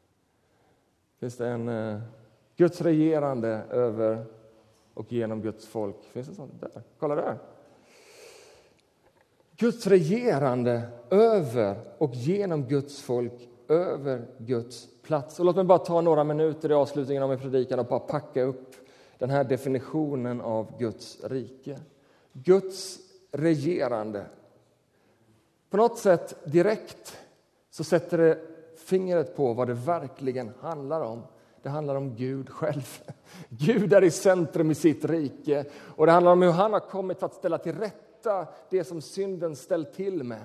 Finns 1.20 1.36
det 1.36 1.48
en 1.48 1.68
uh, 1.68 2.00
Guds 2.56 2.80
regerande 2.80 3.48
över 3.70 4.24
och 4.94 5.12
genom 5.12 5.42
Guds 5.42 5.66
folk? 5.66 5.96
Finns 6.12 6.28
det 6.28 6.34
sånt 6.34 6.60
där? 6.60 6.82
Kolla 6.98 7.14
där! 7.14 7.38
Guds 9.58 9.86
regerande 9.86 10.82
över 11.10 11.76
och 11.98 12.14
genom 12.14 12.62
Guds 12.62 13.02
folk, 13.02 13.48
över 13.68 14.26
Guds 14.38 14.88
plats. 15.02 15.38
Och 15.38 15.46
låt 15.46 15.56
mig 15.56 15.64
bara 15.64 15.78
ta 15.78 16.00
några 16.00 16.24
minuter 16.24 16.70
i 16.70 16.74
avslutningen 16.74 17.22
av 17.22 17.28
min 17.28 17.38
predikan 17.38 17.78
och 17.78 17.86
bara 17.86 18.00
packa 18.00 18.42
upp 18.42 18.74
den 19.18 19.30
här 19.30 19.44
definitionen 19.44 20.40
av 20.40 20.78
Guds 20.78 21.24
rike. 21.24 21.78
Guds 22.32 22.98
regerande. 23.32 24.26
På 25.70 25.76
något 25.76 25.98
sätt 25.98 26.36
direkt 26.44 27.16
så 27.70 27.84
sätter 27.84 28.18
det 28.18 28.38
fingret 28.76 29.36
på 29.36 29.52
vad 29.52 29.68
det 29.68 29.74
verkligen 29.74 30.52
handlar 30.60 31.00
om. 31.00 31.22
Det 31.62 31.68
handlar 31.68 31.94
om 31.94 32.14
Gud 32.16 32.50
själv. 32.50 33.02
Gud 33.48 33.92
är 33.92 34.04
i 34.04 34.10
centrum 34.10 34.70
i 34.70 34.74
sitt 34.74 35.04
rike 35.04 35.64
och 35.74 36.06
det 36.06 36.12
handlar 36.12 36.32
om 36.32 36.42
hur 36.42 36.50
han 36.50 36.72
har 36.72 36.80
kommit 36.80 37.18
för 37.18 37.26
att 37.26 37.34
ställa 37.34 37.58
till 37.58 37.78
rätta 37.78 38.05
rätta 38.26 38.52
det 38.70 38.84
som 38.84 39.00
synden 39.00 39.56
ställt 39.56 39.92
till 39.92 40.24
med. 40.24 40.44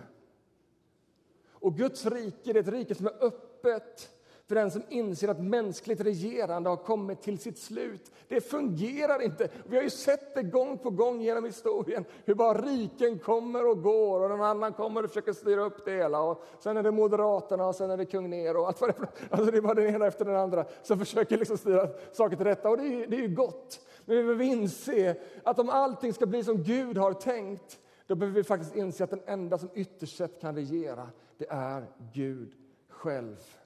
Och 1.50 1.78
Guds 1.78 2.06
rike 2.06 2.50
är 2.50 2.58
ett 2.58 2.68
rike 2.68 2.96
som 2.96 3.06
är 3.08 3.24
öppet 3.24 4.12
för 4.52 4.56
den 4.56 4.72
som 4.72 4.84
inser 4.90 5.28
att 5.28 5.44
mänskligt 5.44 6.02
regerande 6.02 6.70
har 6.70 6.78
kommit 6.78 7.22
till 7.22 7.40
sitt 7.40 7.58
slut. 7.58 8.12
Det 8.28 8.42
fungerar 8.42 9.22
inte. 9.22 9.50
Vi 9.66 9.76
har 9.76 9.84
ju 9.84 9.90
sett 9.90 10.36
det 10.36 10.44
gång 10.44 10.78
på 10.78 10.90
gång 10.90 11.22
genom 11.22 11.46
historien, 11.46 12.06
hur 12.26 12.36
bara 12.36 12.62
riken 12.62 13.20
kommer 13.20 13.70
och 13.70 13.82
går 13.82 14.20
och 14.20 14.30
någon 14.30 14.42
annan 14.42 14.74
kommer 14.74 15.04
och 15.04 15.10
försöker 15.10 15.34
styra 15.34 15.62
upp 15.62 15.86
det 15.86 15.92
hela. 15.92 16.22
Och 16.22 16.44
sen 16.60 16.78
är 16.78 16.84
det 16.84 16.92
Moderaterna 16.92 17.68
och 17.68 17.76
sen 17.76 17.90
är 17.90 17.98
det 17.98 18.06
kung 18.06 18.30
Nero. 18.30 18.62
Och 18.62 18.68
allt 18.68 18.82
vad 18.82 18.90
det, 18.90 19.08
alltså 19.30 19.52
det 19.52 19.58
är 19.58 19.62
bara 19.62 19.74
den 19.74 19.96
ena 19.96 20.08
efter 20.08 20.26
den 20.26 20.36
andra 20.36 20.66
som 20.84 21.00
försöker 21.00 21.38
liksom 21.38 21.58
styra 21.58 21.90
saker 22.12 22.36
till 22.36 22.46
rätta. 22.46 22.70
Och 22.70 22.78
det 22.78 22.84
är, 22.84 23.08
det 23.08 23.18
är 23.18 23.22
ju 23.22 23.36
gott. 23.36 23.80
Men 24.06 24.18
vi 24.18 24.24
behöver 24.24 24.46
inse 24.46 25.16
att 25.44 25.60
om 25.60 25.70
allting 25.70 26.14
ska 26.14 26.26
bli 26.26 26.44
som 26.44 26.64
Gud 26.64 26.98
har 26.98 27.14
tänkt, 27.14 27.80
då 28.08 28.16
behöver 28.16 28.36
vi 28.36 28.44
faktiskt 28.44 28.76
inse 28.76 29.04
att 29.04 29.10
den 29.10 29.24
enda 29.26 29.58
som 29.58 29.70
ytterst 29.74 30.18
sett 30.18 30.42
kan 30.42 30.56
regera, 30.56 31.10
det 31.38 31.50
är 31.50 31.86
Gud 32.14 32.54
själv. 32.90 33.61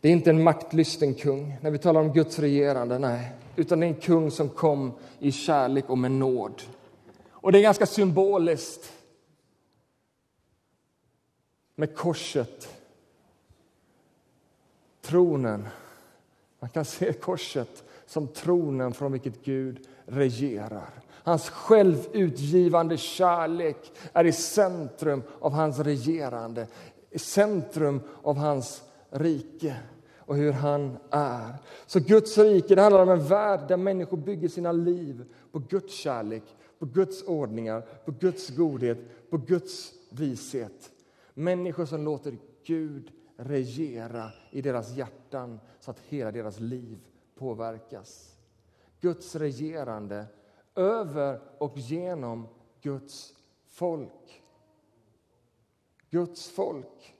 Det 0.00 0.08
är 0.08 0.12
inte 0.12 0.30
en 0.30 0.42
maktlysten 0.42 1.14
kung 1.14 1.58
när 1.60 1.70
vi 1.70 1.78
talar 1.78 2.00
om 2.00 2.12
Guds 2.12 2.38
regerande, 2.38 2.98
nej. 2.98 3.32
Utan 3.56 3.80
det 3.80 3.86
är 3.86 3.88
en 3.88 4.00
kung 4.00 4.30
som 4.30 4.48
kom 4.48 4.92
i 5.18 5.32
kärlek 5.32 5.90
och 5.90 5.98
med 5.98 6.10
nåd. 6.10 6.62
Och 7.30 7.52
det 7.52 7.58
är 7.58 7.62
ganska 7.62 7.86
symboliskt 7.86 8.92
med 11.74 11.96
korset 11.96 12.68
tronen. 15.02 15.68
Man 16.60 16.70
kan 16.70 16.84
se 16.84 17.12
korset 17.12 17.84
som 18.06 18.28
tronen 18.28 18.92
från 18.92 19.12
vilket 19.12 19.44
Gud 19.44 19.86
regerar. 20.06 20.90
Hans 21.10 21.50
självutgivande 21.50 22.96
kärlek 22.96 23.92
är 24.12 24.24
i 24.24 24.32
centrum 24.32 25.22
av 25.40 25.52
hans 25.52 25.78
regerande, 25.78 26.66
i 27.10 27.18
centrum 27.18 28.00
av 28.22 28.36
hans 28.36 28.82
rike 29.10 29.76
och 30.18 30.36
hur 30.36 30.52
han 30.52 30.98
är. 31.10 31.54
Så 31.86 32.00
Guds 32.00 32.38
rike 32.38 32.74
det 32.74 32.82
handlar 32.82 33.02
om 33.02 33.08
en 33.08 33.26
värld 33.26 33.68
där 33.68 33.76
människor 33.76 34.16
bygger 34.16 34.48
sina 34.48 34.72
liv 34.72 35.24
på 35.52 35.58
Guds 35.58 35.94
kärlek, 35.94 36.44
på 36.78 36.86
Guds 36.86 37.22
ordningar, 37.22 37.80
på 37.80 38.10
Guds 38.10 38.50
godhet, 38.50 39.30
på 39.30 39.36
Guds 39.36 39.92
vishet. 40.10 40.92
Människor 41.34 41.86
som 41.86 42.04
låter 42.04 42.38
Gud 42.64 43.10
regera 43.36 44.30
i 44.50 44.62
deras 44.62 44.92
hjärtan 44.92 45.60
så 45.80 45.90
att 45.90 46.00
hela 46.00 46.32
deras 46.32 46.60
liv 46.60 46.98
påverkas. 47.34 48.36
Guds 49.00 49.36
regerande 49.36 50.26
över 50.74 51.40
och 51.58 51.78
genom 51.78 52.48
Guds 52.80 53.34
folk. 53.68 54.42
Guds 56.10 56.48
folk. 56.48 57.15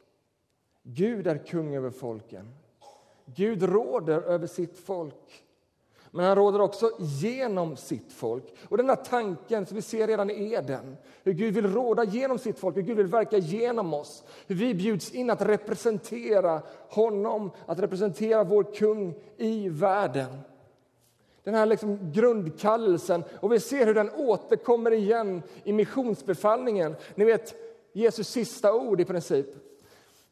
Gud 0.88 1.26
är 1.26 1.38
kung 1.38 1.74
över 1.74 1.90
folken. 1.90 2.54
Gud 3.34 3.62
råder 3.62 4.20
över 4.22 4.46
sitt 4.46 4.78
folk. 4.78 5.44
Men 6.10 6.24
han 6.24 6.36
råder 6.36 6.60
också 6.60 6.90
genom 6.98 7.76
sitt 7.76 8.12
folk. 8.12 8.44
Och 8.68 8.76
den 8.76 8.88
här 8.88 8.96
tanken 8.96 9.66
som 9.66 9.74
vi 9.74 9.82
ser 9.82 10.06
redan 10.06 10.30
i 10.30 10.52
Eden, 10.52 10.96
hur 11.22 11.32
Gud 11.32 11.54
vill 11.54 11.72
råda 11.72 12.04
genom 12.04 12.38
sitt 12.38 12.58
folk, 12.58 12.76
hur 12.76 12.82
Gud 12.82 12.96
vill 12.96 13.06
verka 13.06 13.38
genom 13.38 13.94
oss, 13.94 14.24
hur 14.46 14.54
vi 14.54 14.74
bjuds 14.74 15.10
in 15.10 15.30
att 15.30 15.42
representera 15.42 16.62
honom, 16.88 17.50
att 17.66 17.78
representera 17.78 18.44
vår 18.44 18.74
kung 18.74 19.14
i 19.36 19.68
världen. 19.68 20.38
Den 21.44 21.54
här 21.54 21.66
liksom 21.66 22.12
grundkallelsen, 22.12 23.24
och 23.40 23.52
vi 23.52 23.60
ser 23.60 23.86
hur 23.86 23.94
den 23.94 24.10
återkommer 24.10 24.90
igen 24.90 25.42
i 25.64 25.72
missionsbefallningen. 25.72 26.96
Ni 27.14 27.24
vet 27.24 27.54
Jesus 27.92 28.28
sista 28.28 28.74
ord 28.74 29.00
i 29.00 29.04
princip 29.04 29.46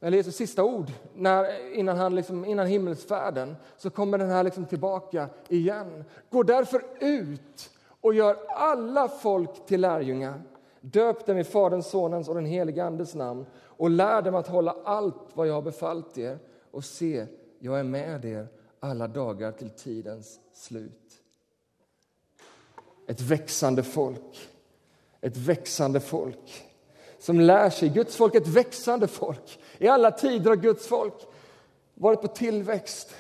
eller 0.05 0.17
Jesus 0.17 0.37
sista 0.37 0.65
ord 0.65 0.93
när, 1.15 1.75
innan, 1.75 1.97
han 1.97 2.15
liksom, 2.15 2.45
innan 2.45 2.67
himmelsfärden, 2.67 3.57
så 3.77 3.91
kommer 3.91 4.19
den 4.19 4.31
här 4.31 4.45
liksom 4.45 4.67
tillbaka 4.67 5.29
igen. 5.49 6.05
Gå 6.31 6.43
därför 6.43 6.85
ut 7.01 7.71
och 8.01 8.15
gör 8.15 8.37
alla 8.49 9.09
folk 9.09 9.67
till 9.67 9.81
lärjungar. 9.81 10.43
Döp 10.81 11.27
dem 11.27 11.39
i 11.39 11.45
Faderns, 11.45 11.91
Sonens 11.91 12.29
och 12.29 12.35
den 12.35 12.47
helige 12.47 12.85
Andes 12.85 13.15
namn 13.15 13.47
och 13.63 13.91
lär 13.91 14.23
dem 14.23 14.35
att 14.35 14.49
hålla 14.49 14.77
allt 14.85 15.31
vad 15.35 15.49
jag 15.49 15.55
har 15.55 15.63
befallt 15.63 16.19
er. 16.19 16.39
Och 16.71 16.85
se, 16.85 17.27
jag 17.59 17.79
är 17.79 17.85
med 17.85 18.25
er 18.25 18.49
alla 18.81 19.09
dagar 19.09 19.53
till 19.53 19.71
tidens 19.71 20.41
slut. 20.53 21.13
Ett 23.07 23.21
växande 23.21 23.83
folk. 23.83 24.49
Ett 25.21 25.37
växande 25.37 26.01
folk 26.01 26.65
som 27.25 27.41
lär 27.41 27.71
sig. 27.71 27.89
Guds 27.89 28.17
folk 28.17 28.35
är 28.35 28.41
ett 28.41 28.47
växande 28.47 29.09
folk. 29.09 29.59
I 29.79 29.89
alla 29.89 30.11
tider 30.11 30.51
har 30.51 30.57
Guds 30.57 30.87
folk 30.87 31.15
varit 31.95 32.21
på 32.21 32.29
tillväxt. 32.29 33.15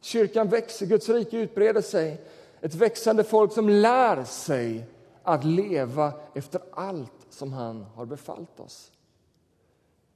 Kyrkan 0.00 0.48
växer, 0.48 0.86
Guds 0.86 1.08
rike 1.08 1.36
utbreder 1.36 1.80
sig. 1.80 2.20
Ett 2.60 2.74
växande 2.74 3.24
folk 3.24 3.52
som 3.52 3.68
lär 3.68 4.24
sig 4.24 4.86
att 5.22 5.44
leva 5.44 6.12
efter 6.34 6.60
allt 6.72 7.26
som 7.30 7.52
han 7.52 7.82
har 7.82 8.06
befallt 8.06 8.60
oss. 8.60 8.92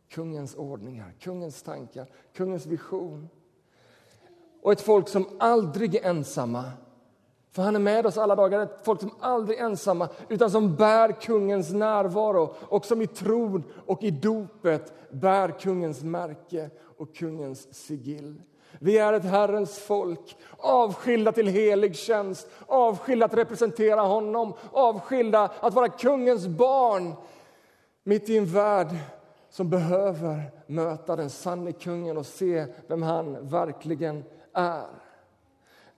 Kungens 0.09 0.55
ordningar, 0.55 1.15
kungens 1.21 1.63
tankar, 1.63 2.07
kungens 2.35 2.67
vision. 2.67 3.29
Och 4.63 4.73
ett 4.73 4.81
folk 4.81 5.09
som 5.09 5.29
aldrig 5.39 5.95
är 5.95 6.05
ensamma 6.05 6.71
för 7.53 7.63
han 7.63 7.77
är 7.77 7.81
med 7.81 8.07
oss 8.07 8.19
alla 8.19 8.37
dagar, 8.37 8.61
ett 8.61 8.81
folk 8.83 9.01
som 9.01 9.15
aldrig 9.21 9.59
är 9.59 9.65
ensamma 9.65 10.09
utan 10.29 10.51
som 10.51 10.77
bär 10.77 11.21
kungens 11.21 11.73
närvaro 11.73 12.55
och 12.61 12.85
som 12.85 13.03
i 13.03 13.07
tron 13.07 13.65
och 13.87 14.03
i 14.03 14.11
dopet 14.11 14.93
bär 15.11 15.49
kungens 15.49 16.03
märke 16.03 16.71
och 16.99 17.17
kungens 17.17 17.75
sigill. 17.75 18.43
Vi 18.79 18.99
är 18.99 19.13
ett 19.13 19.25
Herrens 19.25 19.79
folk, 19.79 20.37
avskilda 20.59 21.33
till 21.33 21.47
helig 21.47 21.97
tjänst, 21.97 22.49
avskilda 22.67 23.27
att 23.27 23.35
representera 23.35 24.01
honom, 24.01 24.55
avskilda 24.73 25.51
att 25.61 25.75
vara 25.75 25.89
kungens 25.89 26.47
barn 26.47 27.15
mitt 28.05 28.29
i 28.29 28.39
en 28.39 28.47
värld 28.47 28.89
som 29.51 29.71
behöver 29.71 30.51
möta 30.67 31.17
den 31.17 31.31
sanne 31.31 31.73
kungen 31.73 32.19
och 32.19 32.27
se 32.27 32.67
vem 32.87 33.03
han 33.03 33.49
verkligen 33.49 34.25
är. 34.55 35.02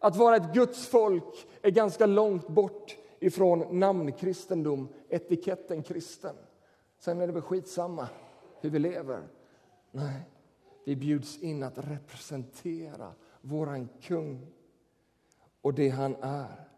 Att 0.05 0.17
vara 0.17 0.37
ett 0.37 0.55
Guds 0.55 0.87
folk 0.87 1.47
är 1.63 1.71
ganska 1.71 2.07
långt 2.07 2.49
bort 2.49 2.97
ifrån 3.21 3.79
namnkristendom, 3.81 4.89
etiketten 5.09 5.83
kristen. 5.83 6.37
Sen 6.99 7.21
är 7.21 7.27
det 7.27 7.33
väl 7.33 7.43
skitsamma 7.43 8.09
hur 8.61 8.71
vi 8.71 8.79
lever. 8.79 9.29
Nej, 9.91 10.21
vi 10.85 10.97
bjuds 10.97 11.39
in 11.39 11.63
att 11.63 11.79
representera 11.79 13.13
våran 13.41 13.89
kung 14.01 14.47
och 15.63 15.75
det 15.75 15.89
han 15.89 16.17
är. 16.21 16.69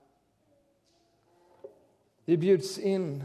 Vi 2.24 2.36
bjuds 2.36 2.78
in 2.78 3.24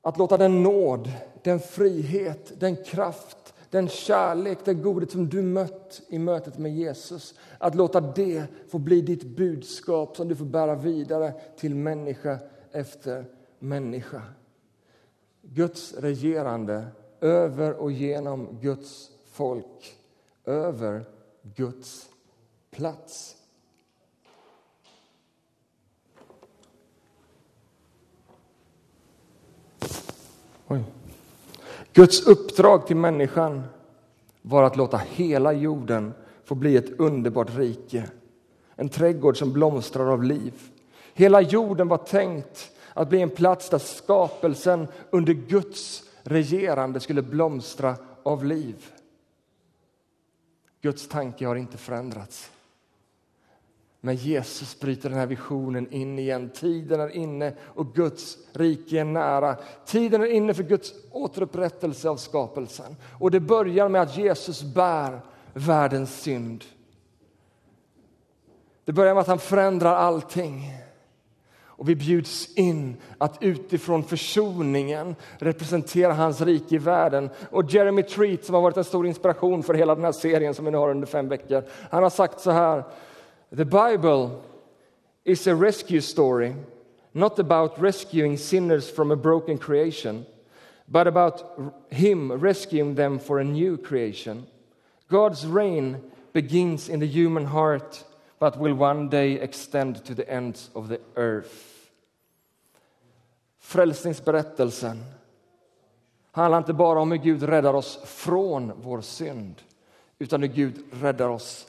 att 0.00 0.18
låta 0.18 0.36
den 0.36 0.62
nåd, 0.62 1.12
den 1.42 1.60
frihet, 1.60 2.60
den 2.60 2.84
kraft 2.84 3.39
den 3.70 3.88
kärlek, 3.88 4.58
den 4.64 4.82
godhet 4.82 5.10
som 5.10 5.28
du 5.28 5.42
mött 5.42 6.02
i 6.08 6.18
mötet 6.18 6.58
med 6.58 6.74
Jesus, 6.74 7.34
att 7.58 7.74
låta 7.74 8.00
det 8.00 8.44
få 8.68 8.78
bli 8.78 9.00
ditt 9.00 9.24
budskap 9.24 10.16
som 10.16 10.28
du 10.28 10.36
får 10.36 10.44
bära 10.44 10.74
vidare 10.74 11.32
till 11.56 11.74
människa 11.74 12.38
efter 12.72 13.24
människa. 13.58 14.22
Guds 15.42 15.94
regerande 15.94 16.86
över 17.20 17.72
och 17.74 17.92
genom 17.92 18.58
Guds 18.60 19.10
folk, 19.24 19.96
över 20.44 21.04
Guds 21.42 22.08
plats. 22.70 23.36
Oj. 30.68 30.99
Guds 31.92 32.26
uppdrag 32.26 32.86
till 32.86 32.96
människan 32.96 33.62
var 34.42 34.62
att 34.62 34.76
låta 34.76 34.96
hela 34.96 35.52
jorden 35.52 36.14
få 36.44 36.54
bli 36.54 36.76
ett 36.76 37.00
underbart 37.00 37.56
rike. 37.56 38.10
En 38.76 38.88
trädgård 38.88 39.38
som 39.38 39.52
blomstrar 39.52 40.12
av 40.12 40.24
liv. 40.24 40.54
Hela 41.14 41.40
jorden 41.40 41.88
var 41.88 41.96
tänkt 41.98 42.70
att 42.94 43.08
bli 43.08 43.20
en 43.20 43.30
plats 43.30 43.70
där 43.70 43.78
skapelsen 43.78 44.88
under 45.10 45.32
Guds 45.32 46.02
regerande 46.22 47.00
skulle 47.00 47.22
blomstra 47.22 47.96
av 48.22 48.44
liv. 48.44 48.86
Guds 50.80 51.08
tanke 51.08 51.46
har 51.46 51.56
inte 51.56 51.76
förändrats. 51.76 52.50
Men 54.00 54.16
Jesus 54.16 54.80
bryter 54.80 55.08
den 55.08 55.18
här 55.18 55.26
visionen 55.26 55.92
in 55.92 56.18
igen. 56.18 56.50
Tiden 56.54 57.00
är 57.00 57.08
inne 57.08 57.52
och 57.60 57.94
Guds 57.94 58.38
rike 58.52 59.00
är 59.00 59.04
nära. 59.04 59.56
Tiden 59.86 60.22
är 60.22 60.26
inne 60.26 60.54
för 60.54 60.62
Guds 60.62 60.94
återupprättelse 61.10 62.08
av 62.08 62.16
skapelsen. 62.16 62.96
Och 63.18 63.30
det 63.30 63.40
börjar 63.40 63.88
med 63.88 64.02
att 64.02 64.16
Jesus 64.16 64.62
bär 64.62 65.20
världens 65.54 66.22
synd. 66.22 66.64
Det 68.84 68.92
börjar 68.92 69.14
med 69.14 69.20
att 69.20 69.26
han 69.26 69.38
förändrar 69.38 69.94
allting. 69.94 70.72
Och 71.80 71.88
vi 71.88 71.96
bjuds 71.96 72.54
in 72.54 72.96
att 73.18 73.38
utifrån 73.40 74.04
försoningen 74.04 75.16
representera 75.38 76.12
hans 76.12 76.40
rike 76.40 76.74
i 76.74 76.78
världen. 76.78 77.30
Och 77.50 77.70
Jeremy 77.70 78.02
Treat, 78.02 78.44
som 78.44 78.54
har 78.54 78.62
varit 78.62 78.76
en 78.76 78.84
stor 78.84 79.06
inspiration 79.06 79.62
för 79.62 79.74
hela 79.74 79.94
den 79.94 80.04
här 80.04 80.12
serien 80.12 80.54
som 80.54 80.64
vi 80.64 80.70
nu 80.70 80.78
har 80.78 80.90
under 80.90 81.06
fem 81.06 81.28
veckor, 81.28 81.64
han 81.90 82.02
har 82.02 82.10
sagt 82.10 82.40
så 82.40 82.50
här 82.50 82.84
The 83.52 83.64
Bible 83.64 84.44
is 85.24 85.46
a 85.46 85.56
rescue 85.56 86.00
story, 86.00 86.54
not 87.14 87.38
about 87.38 87.80
rescuing 87.80 88.36
sinners 88.36 88.88
from 88.88 89.10
a 89.10 89.16
broken 89.16 89.58
creation, 89.58 90.24
but 90.86 91.08
about 91.08 91.84
Him 91.90 92.32
rescuing 92.32 92.94
them 92.94 93.18
for 93.18 93.40
a 93.40 93.44
new 93.44 93.76
creation. 93.76 94.46
God's 95.08 95.46
reign 95.46 96.00
begins 96.32 96.88
in 96.88 97.00
the 97.00 97.06
human 97.06 97.46
heart, 97.46 98.04
but 98.38 98.56
will 98.56 98.74
one 98.74 99.08
day 99.08 99.32
extend 99.32 100.04
to 100.04 100.14
the 100.14 100.30
ends 100.30 100.70
of 100.74 100.88
the 100.88 101.00
earth. 101.16 101.90
Frälsningsberättelsen 103.60 105.04
handlar 106.32 106.58
inte 106.58 106.72
bara 106.72 107.00
om 107.00 107.10
hur 107.10 107.18
Gud 107.18 107.42
räddar 107.42 107.74
oss 107.74 107.98
från 108.04 108.72
vår 108.82 109.00
synd, 109.00 109.62
utan 110.18 110.42
hur 110.42 110.48
Gud 110.48 110.82
räddar 110.90 111.28
oss 111.28 111.66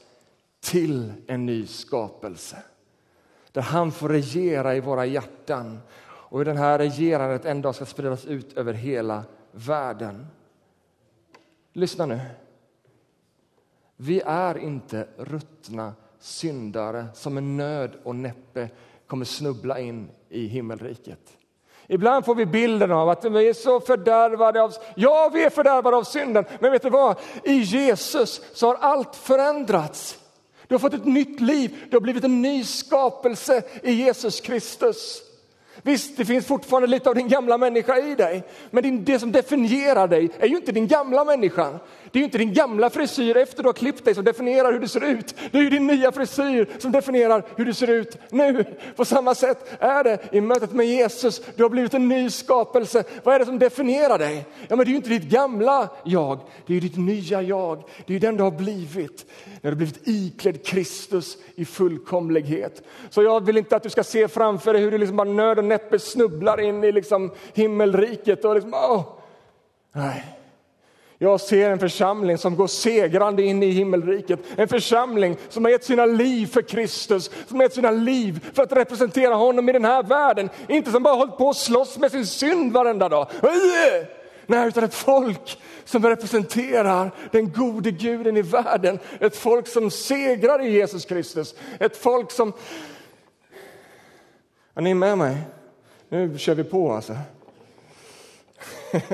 till 0.61 1.13
en 1.27 1.45
ny 1.45 1.67
skapelse. 1.67 2.57
Där 3.51 3.61
han 3.61 3.91
får 3.91 4.09
regera 4.09 4.75
i 4.75 4.79
våra 4.79 5.05
hjärtan 5.05 5.79
och 6.03 6.37
hur 6.37 6.45
det 6.45 6.53
här 6.53 6.77
regerandet 6.77 7.45
en 7.45 7.61
dag 7.61 7.75
ska 7.75 7.85
spridas 7.85 8.25
ut 8.25 8.57
över 8.57 8.73
hela 8.73 9.23
världen. 9.51 10.27
Lyssna 11.73 12.05
nu. 12.05 12.19
Vi 13.97 14.21
är 14.25 14.57
inte 14.57 15.07
ruttna 15.17 15.93
syndare 16.19 17.07
som 17.13 17.33
med 17.33 17.43
nöd 17.43 17.91
och 18.03 18.15
näppe 18.15 18.69
kommer 19.07 19.25
snubbla 19.25 19.79
in 19.79 20.09
i 20.29 20.47
himmelriket. 20.47 21.37
Ibland 21.87 22.25
får 22.25 22.35
vi 22.35 22.45
bilden 22.45 22.91
av 22.91 23.09
att 23.09 23.25
vi 23.25 23.49
är 23.49 23.53
så 23.53 23.79
fördärvade 23.79 24.61
av... 24.61 24.73
Ja, 24.95 25.29
vi 25.33 25.43
är 25.43 25.49
fördärvade 25.49 25.97
av 25.97 26.03
synden, 26.03 26.45
men 26.59 26.71
vet 26.71 26.81
du 26.81 26.89
vad? 26.89 27.17
I 27.43 27.53
Jesus 27.53 28.41
så 28.53 28.67
har 28.67 28.75
allt 28.75 29.15
förändrats. 29.15 30.20
Du 30.71 30.75
har 30.75 30.79
fått 30.79 30.93
ett 30.93 31.05
nytt 31.05 31.39
liv, 31.39 31.77
du 31.89 31.95
har 31.95 32.01
blivit 32.01 32.23
en 32.23 32.41
ny 32.41 32.63
skapelse 32.63 33.63
i 33.83 33.91
Jesus 33.91 34.41
Kristus. 34.41 35.21
Visst, 35.81 36.17
det 36.17 36.25
finns 36.25 36.45
fortfarande 36.45 36.87
lite 36.87 37.09
av 37.09 37.15
din 37.15 37.27
gamla 37.27 37.57
människa 37.57 37.97
i 37.97 38.15
dig, 38.15 38.43
men 38.69 39.05
det 39.05 39.19
som 39.19 39.31
definierar 39.31 40.07
dig 40.07 40.29
är 40.39 40.47
ju 40.47 40.55
inte 40.55 40.71
din 40.71 40.87
gamla 40.87 41.25
människa. 41.25 41.79
Det 42.11 42.17
är 42.17 42.21
ju 42.21 42.25
inte 42.25 42.37
din 42.37 42.53
gamla 42.53 42.89
frisyr 42.89 43.37
efter 43.37 43.63
du 43.63 43.69
har 43.69 43.73
klippt 43.73 44.05
dig 44.05 44.15
som 44.15 44.23
definierar 44.23 44.73
hur 44.73 44.79
du 44.79 44.87
ser 44.87 45.03
ut. 45.03 45.35
Det 45.51 45.57
är 45.57 45.61
ju 45.61 45.69
din 45.69 45.87
nya 45.87 46.11
frisyr 46.11 46.69
som 46.79 46.91
definierar 46.91 47.43
hur 47.55 47.65
du 47.65 47.73
ser 47.73 47.87
ut 47.87 48.17
nu. 48.31 48.65
På 48.95 49.05
samma 49.05 49.35
sätt 49.35 49.77
är 49.79 50.03
det 50.03 50.19
i 50.31 50.41
mötet 50.41 50.71
med 50.73 50.85
Jesus. 50.85 51.41
Du 51.55 51.63
har 51.63 51.69
blivit 51.69 51.93
en 51.93 52.07
ny 52.07 52.29
skapelse. 52.29 53.03
Vad 53.23 53.35
är 53.35 53.39
det 53.39 53.45
som 53.45 53.59
definierar 53.59 54.17
dig? 54.17 54.45
Ja, 54.67 54.75
men 54.75 54.77
det 54.77 54.83
är 54.83 54.91
ju 54.91 54.95
inte 54.95 55.09
ditt 55.09 55.23
gamla 55.23 55.89
jag, 56.03 56.39
det 56.65 56.73
är 56.73 56.75
ju 56.75 56.79
ditt 56.79 56.97
nya 56.97 57.41
jag. 57.41 57.83
Det 58.05 58.13
är 58.13 58.13
ju 58.13 58.19
den 58.19 58.37
du 58.37 58.43
har 58.43 58.51
blivit 58.51 59.25
när 59.61 59.71
du 59.71 59.77
blivit 59.77 60.07
iklädd 60.07 60.65
Kristus 60.65 61.37
i 61.55 61.65
fullkomlighet. 61.65 62.83
Så 63.09 63.23
jag 63.23 63.45
vill 63.45 63.57
inte 63.57 63.75
att 63.75 63.83
du 63.83 63.89
ska 63.89 64.03
se 64.03 64.27
framför 64.27 64.73
dig 64.73 64.81
hur 64.81 64.91
du 64.91 64.97
liksom 64.97 65.17
bara 65.17 65.29
nöd 65.29 65.57
och 65.57 65.65
näppe 65.65 65.99
snubblar 65.99 66.61
in 66.61 66.83
i 66.83 66.91
liksom 66.91 67.31
himmelriket 67.53 68.45
och 68.45 68.55
liksom, 68.55 68.73
åh, 68.73 69.03
nej. 69.93 70.37
Jag 71.23 71.41
ser 71.41 71.69
en 71.69 71.79
församling 71.79 72.37
som 72.37 72.55
går 72.55 72.67
segrande 72.67 73.43
in 73.43 73.63
i 73.63 73.69
himmelriket. 73.69 74.39
En 74.55 74.67
församling 74.67 75.37
som 75.49 75.65
har 75.65 75.71
gett 75.71 75.83
sina 75.83 76.05
liv 76.05 76.47
för 76.47 76.61
Kristus, 76.61 77.31
som 77.47 77.57
har 77.57 77.63
gett 77.63 77.73
sina 77.73 77.91
liv 77.91 78.49
för 78.53 78.63
att 78.63 78.71
representera 78.71 79.35
honom 79.35 79.69
i 79.69 79.71
den 79.71 79.85
här 79.85 80.03
världen. 80.03 80.49
Inte 80.67 80.91
som 80.91 81.03
bara 81.03 81.15
hållit 81.15 81.37
på 81.37 81.49
att 81.49 81.57
slåss 81.57 81.97
med 81.97 82.11
sin 82.11 82.25
synd 82.25 82.73
varenda 82.73 83.09
dag. 83.09 83.27
Nej, 84.45 84.67
utan 84.67 84.83
ett 84.83 84.93
folk 84.93 85.59
som 85.85 86.05
representerar 86.05 87.11
den 87.31 87.51
gode 87.51 87.91
guden 87.91 88.37
i 88.37 88.41
världen. 88.41 88.99
Ett 89.19 89.35
folk 89.35 89.67
som 89.67 89.91
segrar 89.91 90.61
i 90.61 90.69
Jesus 90.69 91.05
Kristus. 91.05 91.55
Ett 91.79 91.97
folk 91.97 92.31
som... 92.31 92.53
Är 94.73 94.81
ni 94.81 94.93
med 94.93 95.17
mig? 95.17 95.37
Nu 96.09 96.37
kör 96.37 96.55
vi 96.55 96.63
på 96.63 96.91
alltså. 96.91 97.13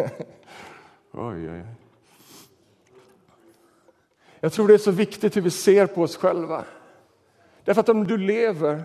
oj, 1.11 1.49
oj. 1.49 1.76
Jag 4.47 4.53
tror 4.53 4.67
det 4.67 4.73
är 4.73 4.77
så 4.77 4.91
viktigt 4.91 5.35
hur 5.35 5.41
vi 5.41 5.51
ser 5.51 5.87
på 5.87 6.01
oss 6.01 6.17
själva. 6.17 6.65
Därför 7.63 7.81
att 7.81 7.89
om 7.89 8.07
du 8.07 8.17
lever 8.17 8.83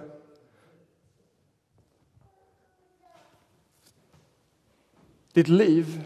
ditt 5.33 5.49
liv 5.49 6.05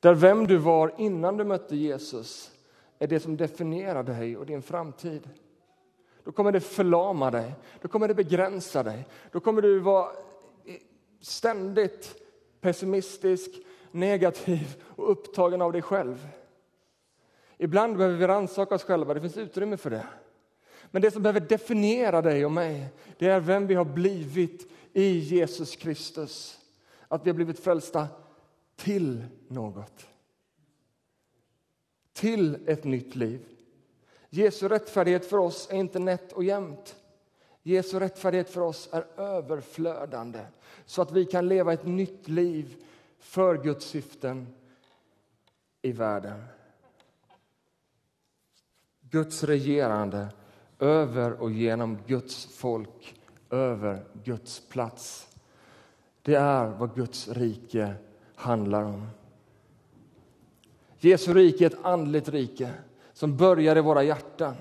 där 0.00 0.14
vem 0.14 0.46
du 0.46 0.56
var 0.56 0.94
innan 0.98 1.36
du 1.36 1.44
mötte 1.44 1.76
Jesus 1.76 2.50
är 2.98 3.06
det 3.06 3.20
som 3.20 3.36
definierar 3.36 4.02
dig 4.02 4.36
och 4.36 4.46
din 4.46 4.62
framtid. 4.62 5.30
Då 6.24 6.32
kommer 6.32 6.52
det 6.52 6.60
förlama 6.60 7.30
dig, 7.30 7.54
då 7.80 7.88
kommer 7.88 8.08
det 8.08 8.14
begränsa 8.14 8.82
dig. 8.82 9.06
Då 9.32 9.40
kommer 9.40 9.62
du 9.62 9.78
vara 9.78 10.08
ständigt 11.20 12.22
pessimistisk, 12.60 13.50
negativ 13.90 14.82
och 14.84 15.10
upptagen 15.10 15.62
av 15.62 15.72
dig 15.72 15.82
själv. 15.82 16.28
Ibland 17.58 17.96
behöver 17.96 18.16
vi 18.16 18.26
rannsaka 18.26 18.74
oss 18.74 18.84
själva, 18.84 19.14
det 19.14 19.20
finns 19.20 19.36
utrymme 19.36 19.76
för 19.76 19.90
det. 19.90 20.06
Men 20.90 21.02
det 21.02 21.10
som 21.10 21.22
behöver 21.22 21.40
definiera 21.40 22.22
dig 22.22 22.44
och 22.44 22.52
mig, 22.52 22.88
det 23.18 23.26
är 23.26 23.40
vem 23.40 23.66
vi 23.66 23.74
har 23.74 23.84
blivit 23.84 24.72
i 24.92 25.18
Jesus 25.18 25.76
Kristus. 25.76 26.58
Att 27.08 27.26
vi 27.26 27.30
har 27.30 27.34
blivit 27.34 27.60
frälsta 27.60 28.08
till 28.76 29.24
något. 29.48 30.06
Till 32.12 32.68
ett 32.68 32.84
nytt 32.84 33.16
liv. 33.16 33.40
Jesu 34.30 34.68
rättfärdighet 34.68 35.26
för 35.26 35.38
oss 35.38 35.68
är 35.70 35.76
inte 35.76 35.98
nätt 35.98 36.32
och 36.32 36.44
jämnt. 36.44 36.96
Jesu 37.62 37.98
rättfärdighet 37.98 38.50
för 38.50 38.60
oss 38.60 38.88
är 38.92 39.04
överflödande 39.16 40.40
så 40.86 41.02
att 41.02 41.12
vi 41.12 41.24
kan 41.24 41.48
leva 41.48 41.72
ett 41.72 41.86
nytt 41.86 42.28
liv 42.28 42.84
för 43.18 43.62
Guds 43.62 43.86
syften 43.86 44.54
i 45.82 45.92
världen. 45.92 46.44
Guds 49.10 49.44
regerande 49.44 50.28
över 50.78 51.32
och 51.32 51.50
genom 51.50 51.98
Guds 52.06 52.46
folk, 52.56 53.14
över 53.50 54.04
Guds 54.24 54.68
plats. 54.68 55.28
Det 56.22 56.34
är 56.34 56.66
vad 56.66 56.94
Guds 56.94 57.28
rike 57.28 57.94
handlar 58.34 58.82
om. 58.82 59.06
Jesu 60.98 61.34
rike 61.34 61.64
är 61.64 61.70
ett 61.70 61.84
andligt 61.84 62.28
rike 62.28 62.72
som 63.12 63.36
börjar 63.36 63.76
i 63.76 63.80
våra 63.80 64.02
hjärtan 64.02 64.54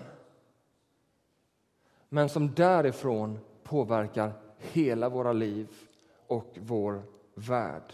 men 2.09 2.29
som 2.29 2.53
därifrån 2.53 3.39
påverkar 3.63 4.33
hela 4.57 5.09
våra 5.09 5.33
liv 5.33 5.67
och 6.27 6.57
vår 6.61 7.01
värld. 7.35 7.93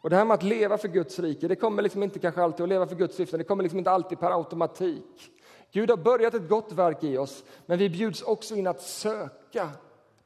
Och 0.00 0.10
Det 0.10 0.16
här 0.16 0.24
med 0.24 0.34
att 0.34 0.42
leva 0.42 0.78
för 0.78 0.88
Guds 0.88 1.18
rike 1.18 1.48
det 1.48 1.56
kommer 1.56 1.82
liksom 1.82 2.02
inte 2.02 2.18
kanske 2.18 2.42
alltid 2.42 2.62
att 2.62 2.68
leva 2.68 2.86
för 2.86 2.96
Guds 2.96 3.16
syften. 3.16 3.38
Det 3.38 3.44
kommer 3.44 3.62
liksom 3.62 3.78
inte 3.78 3.90
alltid 3.90 4.20
per 4.20 4.30
automatik. 4.30 5.30
Gud 5.72 5.90
har 5.90 5.96
börjat 5.96 6.34
ett 6.34 6.48
gott 6.48 6.72
verk 6.72 7.04
i 7.04 7.18
oss, 7.18 7.44
men 7.66 7.78
vi 7.78 7.90
bjuds 7.90 8.22
också 8.22 8.56
in 8.56 8.66
att 8.66 8.82
söka 8.82 9.70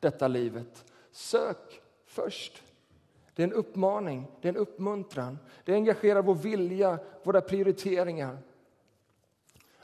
detta 0.01 0.29
livet. 0.29 0.85
Sök 1.13 1.83
först. 2.07 2.63
Det 3.35 3.43
är 3.43 3.47
en 3.47 3.53
uppmaning, 3.53 4.27
det 4.41 4.49
är 4.49 4.53
en 4.53 4.57
uppmuntran. 4.57 5.39
Det 5.65 5.75
engagerar 5.75 6.23
vår 6.23 6.35
vilja, 6.35 6.99
våra 7.23 7.41
prioriteringar. 7.41 8.39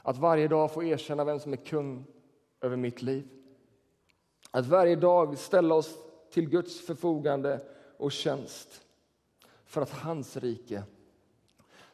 Att 0.01 0.17
varje 0.17 0.47
dag 0.47 0.71
få 0.71 0.83
erkänna 0.83 1.23
vem 1.23 1.39
som 1.39 1.53
är 1.53 1.57
kung 1.57 2.05
över 2.61 2.77
mitt 2.77 3.01
liv. 3.01 3.27
Att 4.51 4.65
varje 4.65 4.95
dag 4.95 5.37
ställa 5.37 5.75
oss 5.75 5.97
till 6.31 6.49
Guds 6.49 6.85
förfogande 6.85 7.59
och 7.97 8.11
tjänst 8.11 8.81
för 9.71 9.81
att 9.81 9.89
hans 9.89 10.37
rike 10.37 10.83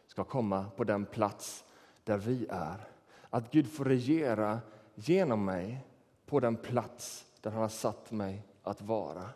ska 0.07 0.23
komma 0.23 0.65
på 0.75 0.83
den 0.83 1.05
plats 1.05 1.65
där 2.03 2.17
vi 2.17 2.47
är. 2.49 2.87
Att 3.29 3.51
Gud 3.51 3.71
får 3.71 3.85
regera 3.85 4.59
genom 4.95 5.45
mig 5.45 5.85
på 6.25 6.39
den 6.39 6.55
plats 6.55 7.25
där 7.41 7.51
han 7.51 7.61
har 7.61 7.69
satt 7.69 8.11
mig 8.11 8.43
att 8.63 8.81
vara. 8.81 9.29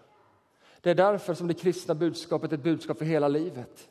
Det 0.81 0.89
är 0.89 0.95
därför 0.95 1.33
som 1.33 1.47
det 1.47 1.53
kristna 1.53 1.95
budskapet 1.95 2.51
är 2.51 2.57
ett 2.57 2.63
budskap 2.63 2.97
för 2.97 3.05
hela 3.05 3.27
livet. 3.27 3.89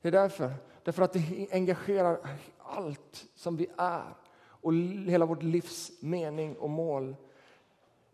Det 0.00 0.08
är 0.08 0.12
därför. 0.12 0.54
Därför 0.82 1.02
att 1.02 1.12
det 1.12 1.48
engagerar 1.52 2.38
allt 2.58 3.26
som 3.34 3.56
vi 3.56 3.66
är 3.76 4.14
och 4.40 4.74
hela 5.06 5.26
vårt 5.26 5.42
livs 5.42 5.90
mening 6.00 6.56
och 6.56 6.70
mål. 6.70 7.16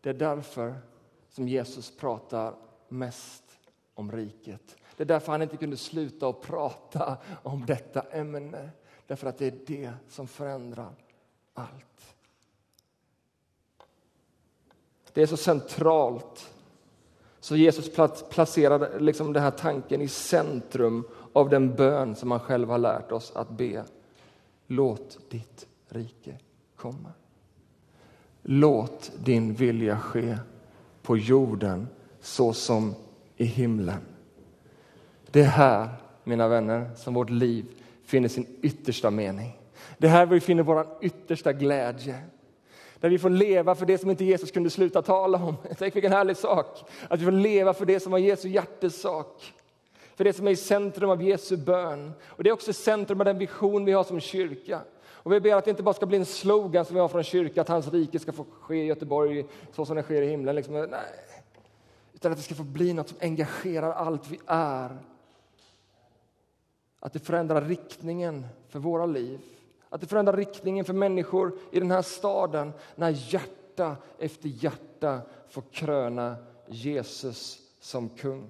Det 0.00 0.10
är 0.10 0.14
därför 0.14 0.74
som 1.28 1.48
Jesus 1.48 1.96
pratar 1.96 2.54
mest 2.88 3.44
om 3.94 4.12
riket. 4.12 4.76
Det 4.96 5.02
är 5.02 5.06
därför 5.06 5.32
han 5.32 5.42
inte 5.42 5.56
kunde 5.56 5.76
sluta 5.76 6.28
att 6.28 6.40
prata 6.40 7.16
om 7.42 7.66
detta 7.66 8.00
ämne. 8.00 8.70
Därför 9.06 9.26
att 9.26 9.38
det 9.38 9.46
är 9.46 9.58
det 9.66 9.92
som 10.08 10.26
förändrar 10.28 10.94
allt. 11.54 12.16
Det 15.12 15.22
är 15.22 15.26
så 15.26 15.36
centralt 15.36 16.52
så 17.40 17.56
Jesus 17.56 17.90
placerar 18.30 19.00
liksom 19.00 19.32
den 19.32 19.42
här 19.42 19.50
tanken 19.50 20.02
i 20.02 20.08
centrum 20.08 21.04
av 21.32 21.48
den 21.48 21.74
bön 21.74 22.16
som 22.16 22.30
han 22.30 22.40
själv 22.40 22.68
har 22.68 22.78
lärt 22.78 23.12
oss 23.12 23.32
att 23.34 23.50
be. 23.50 23.84
Låt 24.66 25.18
ditt 25.30 25.66
rike 25.88 26.38
komma. 26.76 27.12
Låt 28.42 29.12
din 29.24 29.54
vilja 29.54 29.98
ske 29.98 30.38
på 31.02 31.16
jorden 31.16 31.88
så 32.20 32.52
som 32.52 32.94
i 33.36 33.44
himlen. 33.44 34.15
Det 35.30 35.40
är 35.40 35.44
här, 35.44 35.88
mina 36.24 36.48
vänner, 36.48 36.90
som 36.96 37.14
vårt 37.14 37.30
liv 37.30 37.64
finner 38.04 38.28
sin 38.28 38.46
yttersta 38.62 39.10
mening. 39.10 39.58
Det 39.98 40.06
är 40.06 40.10
här 40.10 40.26
vi 40.26 40.40
finner 40.40 40.62
vår 40.62 40.86
yttersta 41.00 41.52
glädje. 41.52 42.20
Där 43.00 43.08
vi 43.08 43.18
får 43.18 43.30
leva 43.30 43.74
för 43.74 43.86
det 43.86 43.98
som 43.98 44.10
inte 44.10 44.24
Jesus 44.24 44.50
kunde 44.50 44.70
sluta 44.70 45.02
tala 45.02 45.38
om. 45.38 45.56
Tänk 45.78 45.96
vilken 45.96 46.12
härlig 46.12 46.36
sak! 46.36 46.90
Att 47.08 47.20
vi 47.20 47.24
får 47.24 47.32
leva 47.32 47.74
för 47.74 47.86
det 47.86 48.00
som 48.00 48.12
var 48.12 48.18
Jesu 48.18 48.48
hjärtesak. 48.48 49.54
För 50.16 50.24
det 50.24 50.32
som 50.32 50.46
är 50.46 50.50
i 50.50 50.56
centrum 50.56 51.10
av 51.10 51.22
Jesu 51.22 51.56
bön. 51.56 52.12
Och 52.26 52.44
Det 52.44 52.50
är 52.50 52.54
också 52.54 52.72
centrum 52.72 53.20
av 53.20 53.24
den 53.24 53.38
vision 53.38 53.84
vi 53.84 53.92
har 53.92 54.04
som 54.04 54.20
kyrka. 54.20 54.80
Och 55.08 55.32
Vi 55.32 55.40
ber 55.40 55.54
att 55.54 55.64
det 55.64 55.70
inte 55.70 55.82
bara 55.82 55.94
ska 55.94 56.06
bli 56.06 56.18
en 56.18 56.24
slogan 56.24 56.84
som 56.84 56.94
vi 56.94 57.00
har 57.00 57.08
från 57.08 57.22
kyrkan, 57.24 57.62
att 57.62 57.68
hans 57.68 57.92
rike 57.92 58.18
ska 58.18 58.32
få 58.32 58.46
ske 58.60 58.76
i 58.76 58.86
Göteborg 58.86 59.44
så 59.72 59.84
som 59.84 59.96
det 59.96 60.02
sker 60.02 60.22
i 60.22 60.28
himlen. 60.28 60.56
Liksom. 60.56 60.74
Nej. 60.74 61.00
Utan 62.14 62.32
att 62.32 62.38
det 62.38 62.44
ska 62.44 62.54
få 62.54 62.62
bli 62.62 62.92
något 62.92 63.08
som 63.08 63.18
engagerar 63.20 63.92
allt 63.92 64.30
vi 64.30 64.38
är. 64.46 64.98
Att 67.06 67.12
det 67.12 67.18
förändrar 67.18 67.62
riktningen 67.62 68.46
för 68.68 68.78
våra 68.78 69.06
liv. 69.06 69.40
Att 69.88 70.00
det 70.00 70.06
förändrar 70.06 70.36
riktningen 70.36 70.84
för 70.84 70.92
människor 70.92 71.58
i 71.72 71.80
den 71.80 71.90
här 71.90 72.02
staden 72.02 72.72
när 72.94 73.10
hjärta 73.10 73.96
efter 74.18 74.48
hjärta 74.48 75.20
får 75.48 75.62
kröna 75.72 76.36
Jesus 76.66 77.58
som 77.80 78.08
kung. 78.08 78.48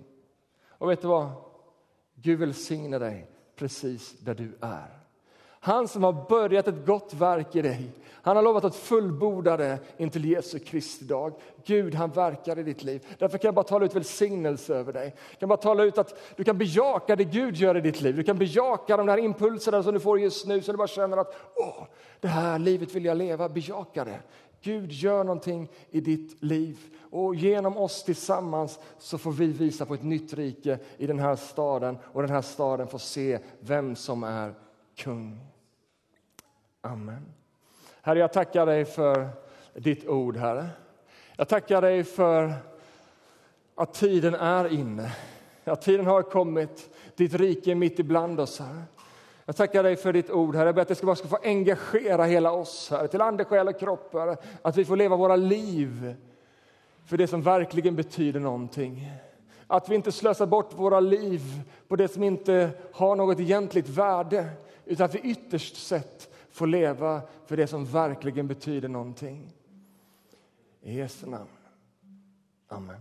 Och 0.69 0.91
vet 0.91 1.03
du 1.03 1.09
vad? 1.09 1.31
Gud 2.15 2.39
välsigne 2.39 2.99
dig 2.99 3.31
precis 3.57 4.19
där 4.19 4.35
du 4.35 4.53
är. 4.61 5.01
Han 5.43 5.89
som 5.89 6.05
har 6.05 6.29
börjat 6.29 6.69
ett 6.69 6.87
gott 6.87 7.15
verk 7.15 7.57
i 7.57 7.63
dig, 7.63 7.91
han 8.27 8.37
har 8.37 8.43
lovat 8.43 8.64
att 8.64 8.77
fullborda 8.77 9.57
det 9.57 9.79
intill 9.97 10.24
Jesu 10.24 10.59
Kristi 10.59 11.05
dag. 11.05 11.33
Gud, 11.64 11.95
han 11.95 12.11
verkar 12.11 12.59
i 12.59 12.62
ditt 12.62 12.83
liv. 12.83 13.07
Därför 13.18 13.39
kan 13.39 13.49
jag 13.49 13.55
bara 13.55 13.64
tala 13.64 13.85
ut 13.85 13.97
välsignelse 13.97 14.74
över 14.74 14.93
dig. 14.93 15.14
Jag 15.31 15.39
kan 15.39 15.49
bara 15.49 15.57
tala 15.57 15.85
ut 15.85 15.99
att 15.99 16.18
du 16.37 16.45
kan 16.45 16.59
bejaka 16.59 17.16
det 17.16 17.24
Gud 17.24 17.57
gör 17.57 17.77
i 17.77 17.81
ditt 17.81 18.01
liv. 18.01 18.16
Du 18.16 18.22
kan 18.22 18.39
bejaka 18.39 18.97
de 18.97 19.07
där 19.07 19.18
impulserna 19.18 19.83
som 19.83 19.95
du 19.95 20.01
får 20.01 20.20
just 20.20 20.47
nu, 20.47 20.62
så 20.62 20.72
du 20.72 20.79
bara 20.79 20.89
känner 20.89 21.16
att 21.16 21.35
åh, 21.55 21.87
det 22.20 22.29
här 22.29 22.59
livet 22.59 22.95
vill 22.95 23.05
jag 23.05 23.16
leva. 23.16 23.49
Bejaka 23.49 24.05
det. 24.05 24.20
Gud 24.62 24.93
gör 24.93 25.24
någonting 25.24 25.68
i 25.91 26.01
ditt 26.01 26.43
liv. 26.43 26.79
Och 27.11 27.35
genom 27.35 27.77
oss 27.77 28.05
tillsammans 28.05 28.79
så 28.99 29.18
får 29.18 29.33
vi 29.33 29.47
visa 29.47 29.87
på 29.87 29.95
ett 29.95 30.05
nytt 30.05 30.35
rike 30.35 30.79
i 30.97 31.07
den 31.07 31.18
här 31.18 31.37
staden 31.37 31.99
och 32.05 32.22
den 32.22 32.31
här 32.31 32.43
staden 32.43 32.89
får 32.89 32.99
se 32.99 33.39
vem 33.61 33.97
som 33.97 34.24
är 34.24 34.55
kung. 34.95 35.41
Amen. 36.81 37.33
Herre, 38.07 38.19
jag 38.19 38.33
tackar 38.33 38.67
dig 38.67 38.85
för 38.85 39.29
ditt 39.75 40.07
ord, 40.07 40.37
Herre. 40.37 40.67
Jag 41.37 41.49
tackar 41.49 41.83
dig 41.83 42.05
för 42.05 42.53
att 43.75 43.95
tiden 43.95 44.35
är 44.35 44.73
inne. 44.73 45.13
Att 45.65 45.83
tiden 45.83 46.07
har 46.07 46.23
kommit. 46.23 46.91
Ditt 47.17 47.35
rike 47.35 47.71
är 47.71 47.75
mitt 47.75 47.99
ibland 47.99 48.41
oss, 48.41 48.59
Herre. 48.59 48.83
Jag 49.45 49.57
tackar 49.57 49.83
dig 49.83 49.97
för 49.97 50.13
ditt 50.13 50.31
ord, 50.31 50.55
Herre. 50.55 50.67
Jag 50.69 50.75
ber 50.75 50.83
att 50.83 50.89
det 50.89 50.95
ska 50.95 51.07
bara 51.07 51.17
ska 51.17 51.29
få 51.29 51.39
engagera 51.43 52.25
hela 52.25 52.53
oss, 52.53 52.91
Herre, 52.91 53.09
till 53.09 53.21
ande, 53.21 53.45
själ 53.45 53.69
och 53.69 53.81
kropp, 53.81 54.13
Herre. 54.13 54.37
Att 54.63 54.77
vi 54.77 54.85
får 54.85 54.97
leva 54.97 55.17
våra 55.17 55.37
liv 55.37 56.15
för 57.07 57.17
det 57.17 57.27
som 57.27 57.43
verkligen 57.43 57.97
betyder 57.97 58.41
någonting. 58.41 59.11
Att 59.67 59.89
vi 59.89 59.95
inte 59.95 60.13
slösar 60.13 60.47
bort 60.47 60.75
våra 60.75 61.01
liv 61.01 61.41
på 61.89 61.97
det 61.97 62.09
som 62.09 62.23
inte 62.23 62.71
har 62.93 63.17
något 63.17 63.41
egentligt 63.41 63.89
värde, 63.89 64.49
utan 64.85 65.05
att 65.05 65.15
vi 65.15 65.19
ytterst 65.19 65.77
sett 65.87 66.36
få 66.57 66.67
leva 66.67 67.23
för 67.47 67.57
det 67.57 67.67
som 67.67 67.85
verkligen 67.85 68.47
betyder 68.47 68.89
någonting. 68.89 69.53
I 70.81 70.97
Jesu 70.97 71.27
namn. 71.27 71.49
Amen. 72.69 73.01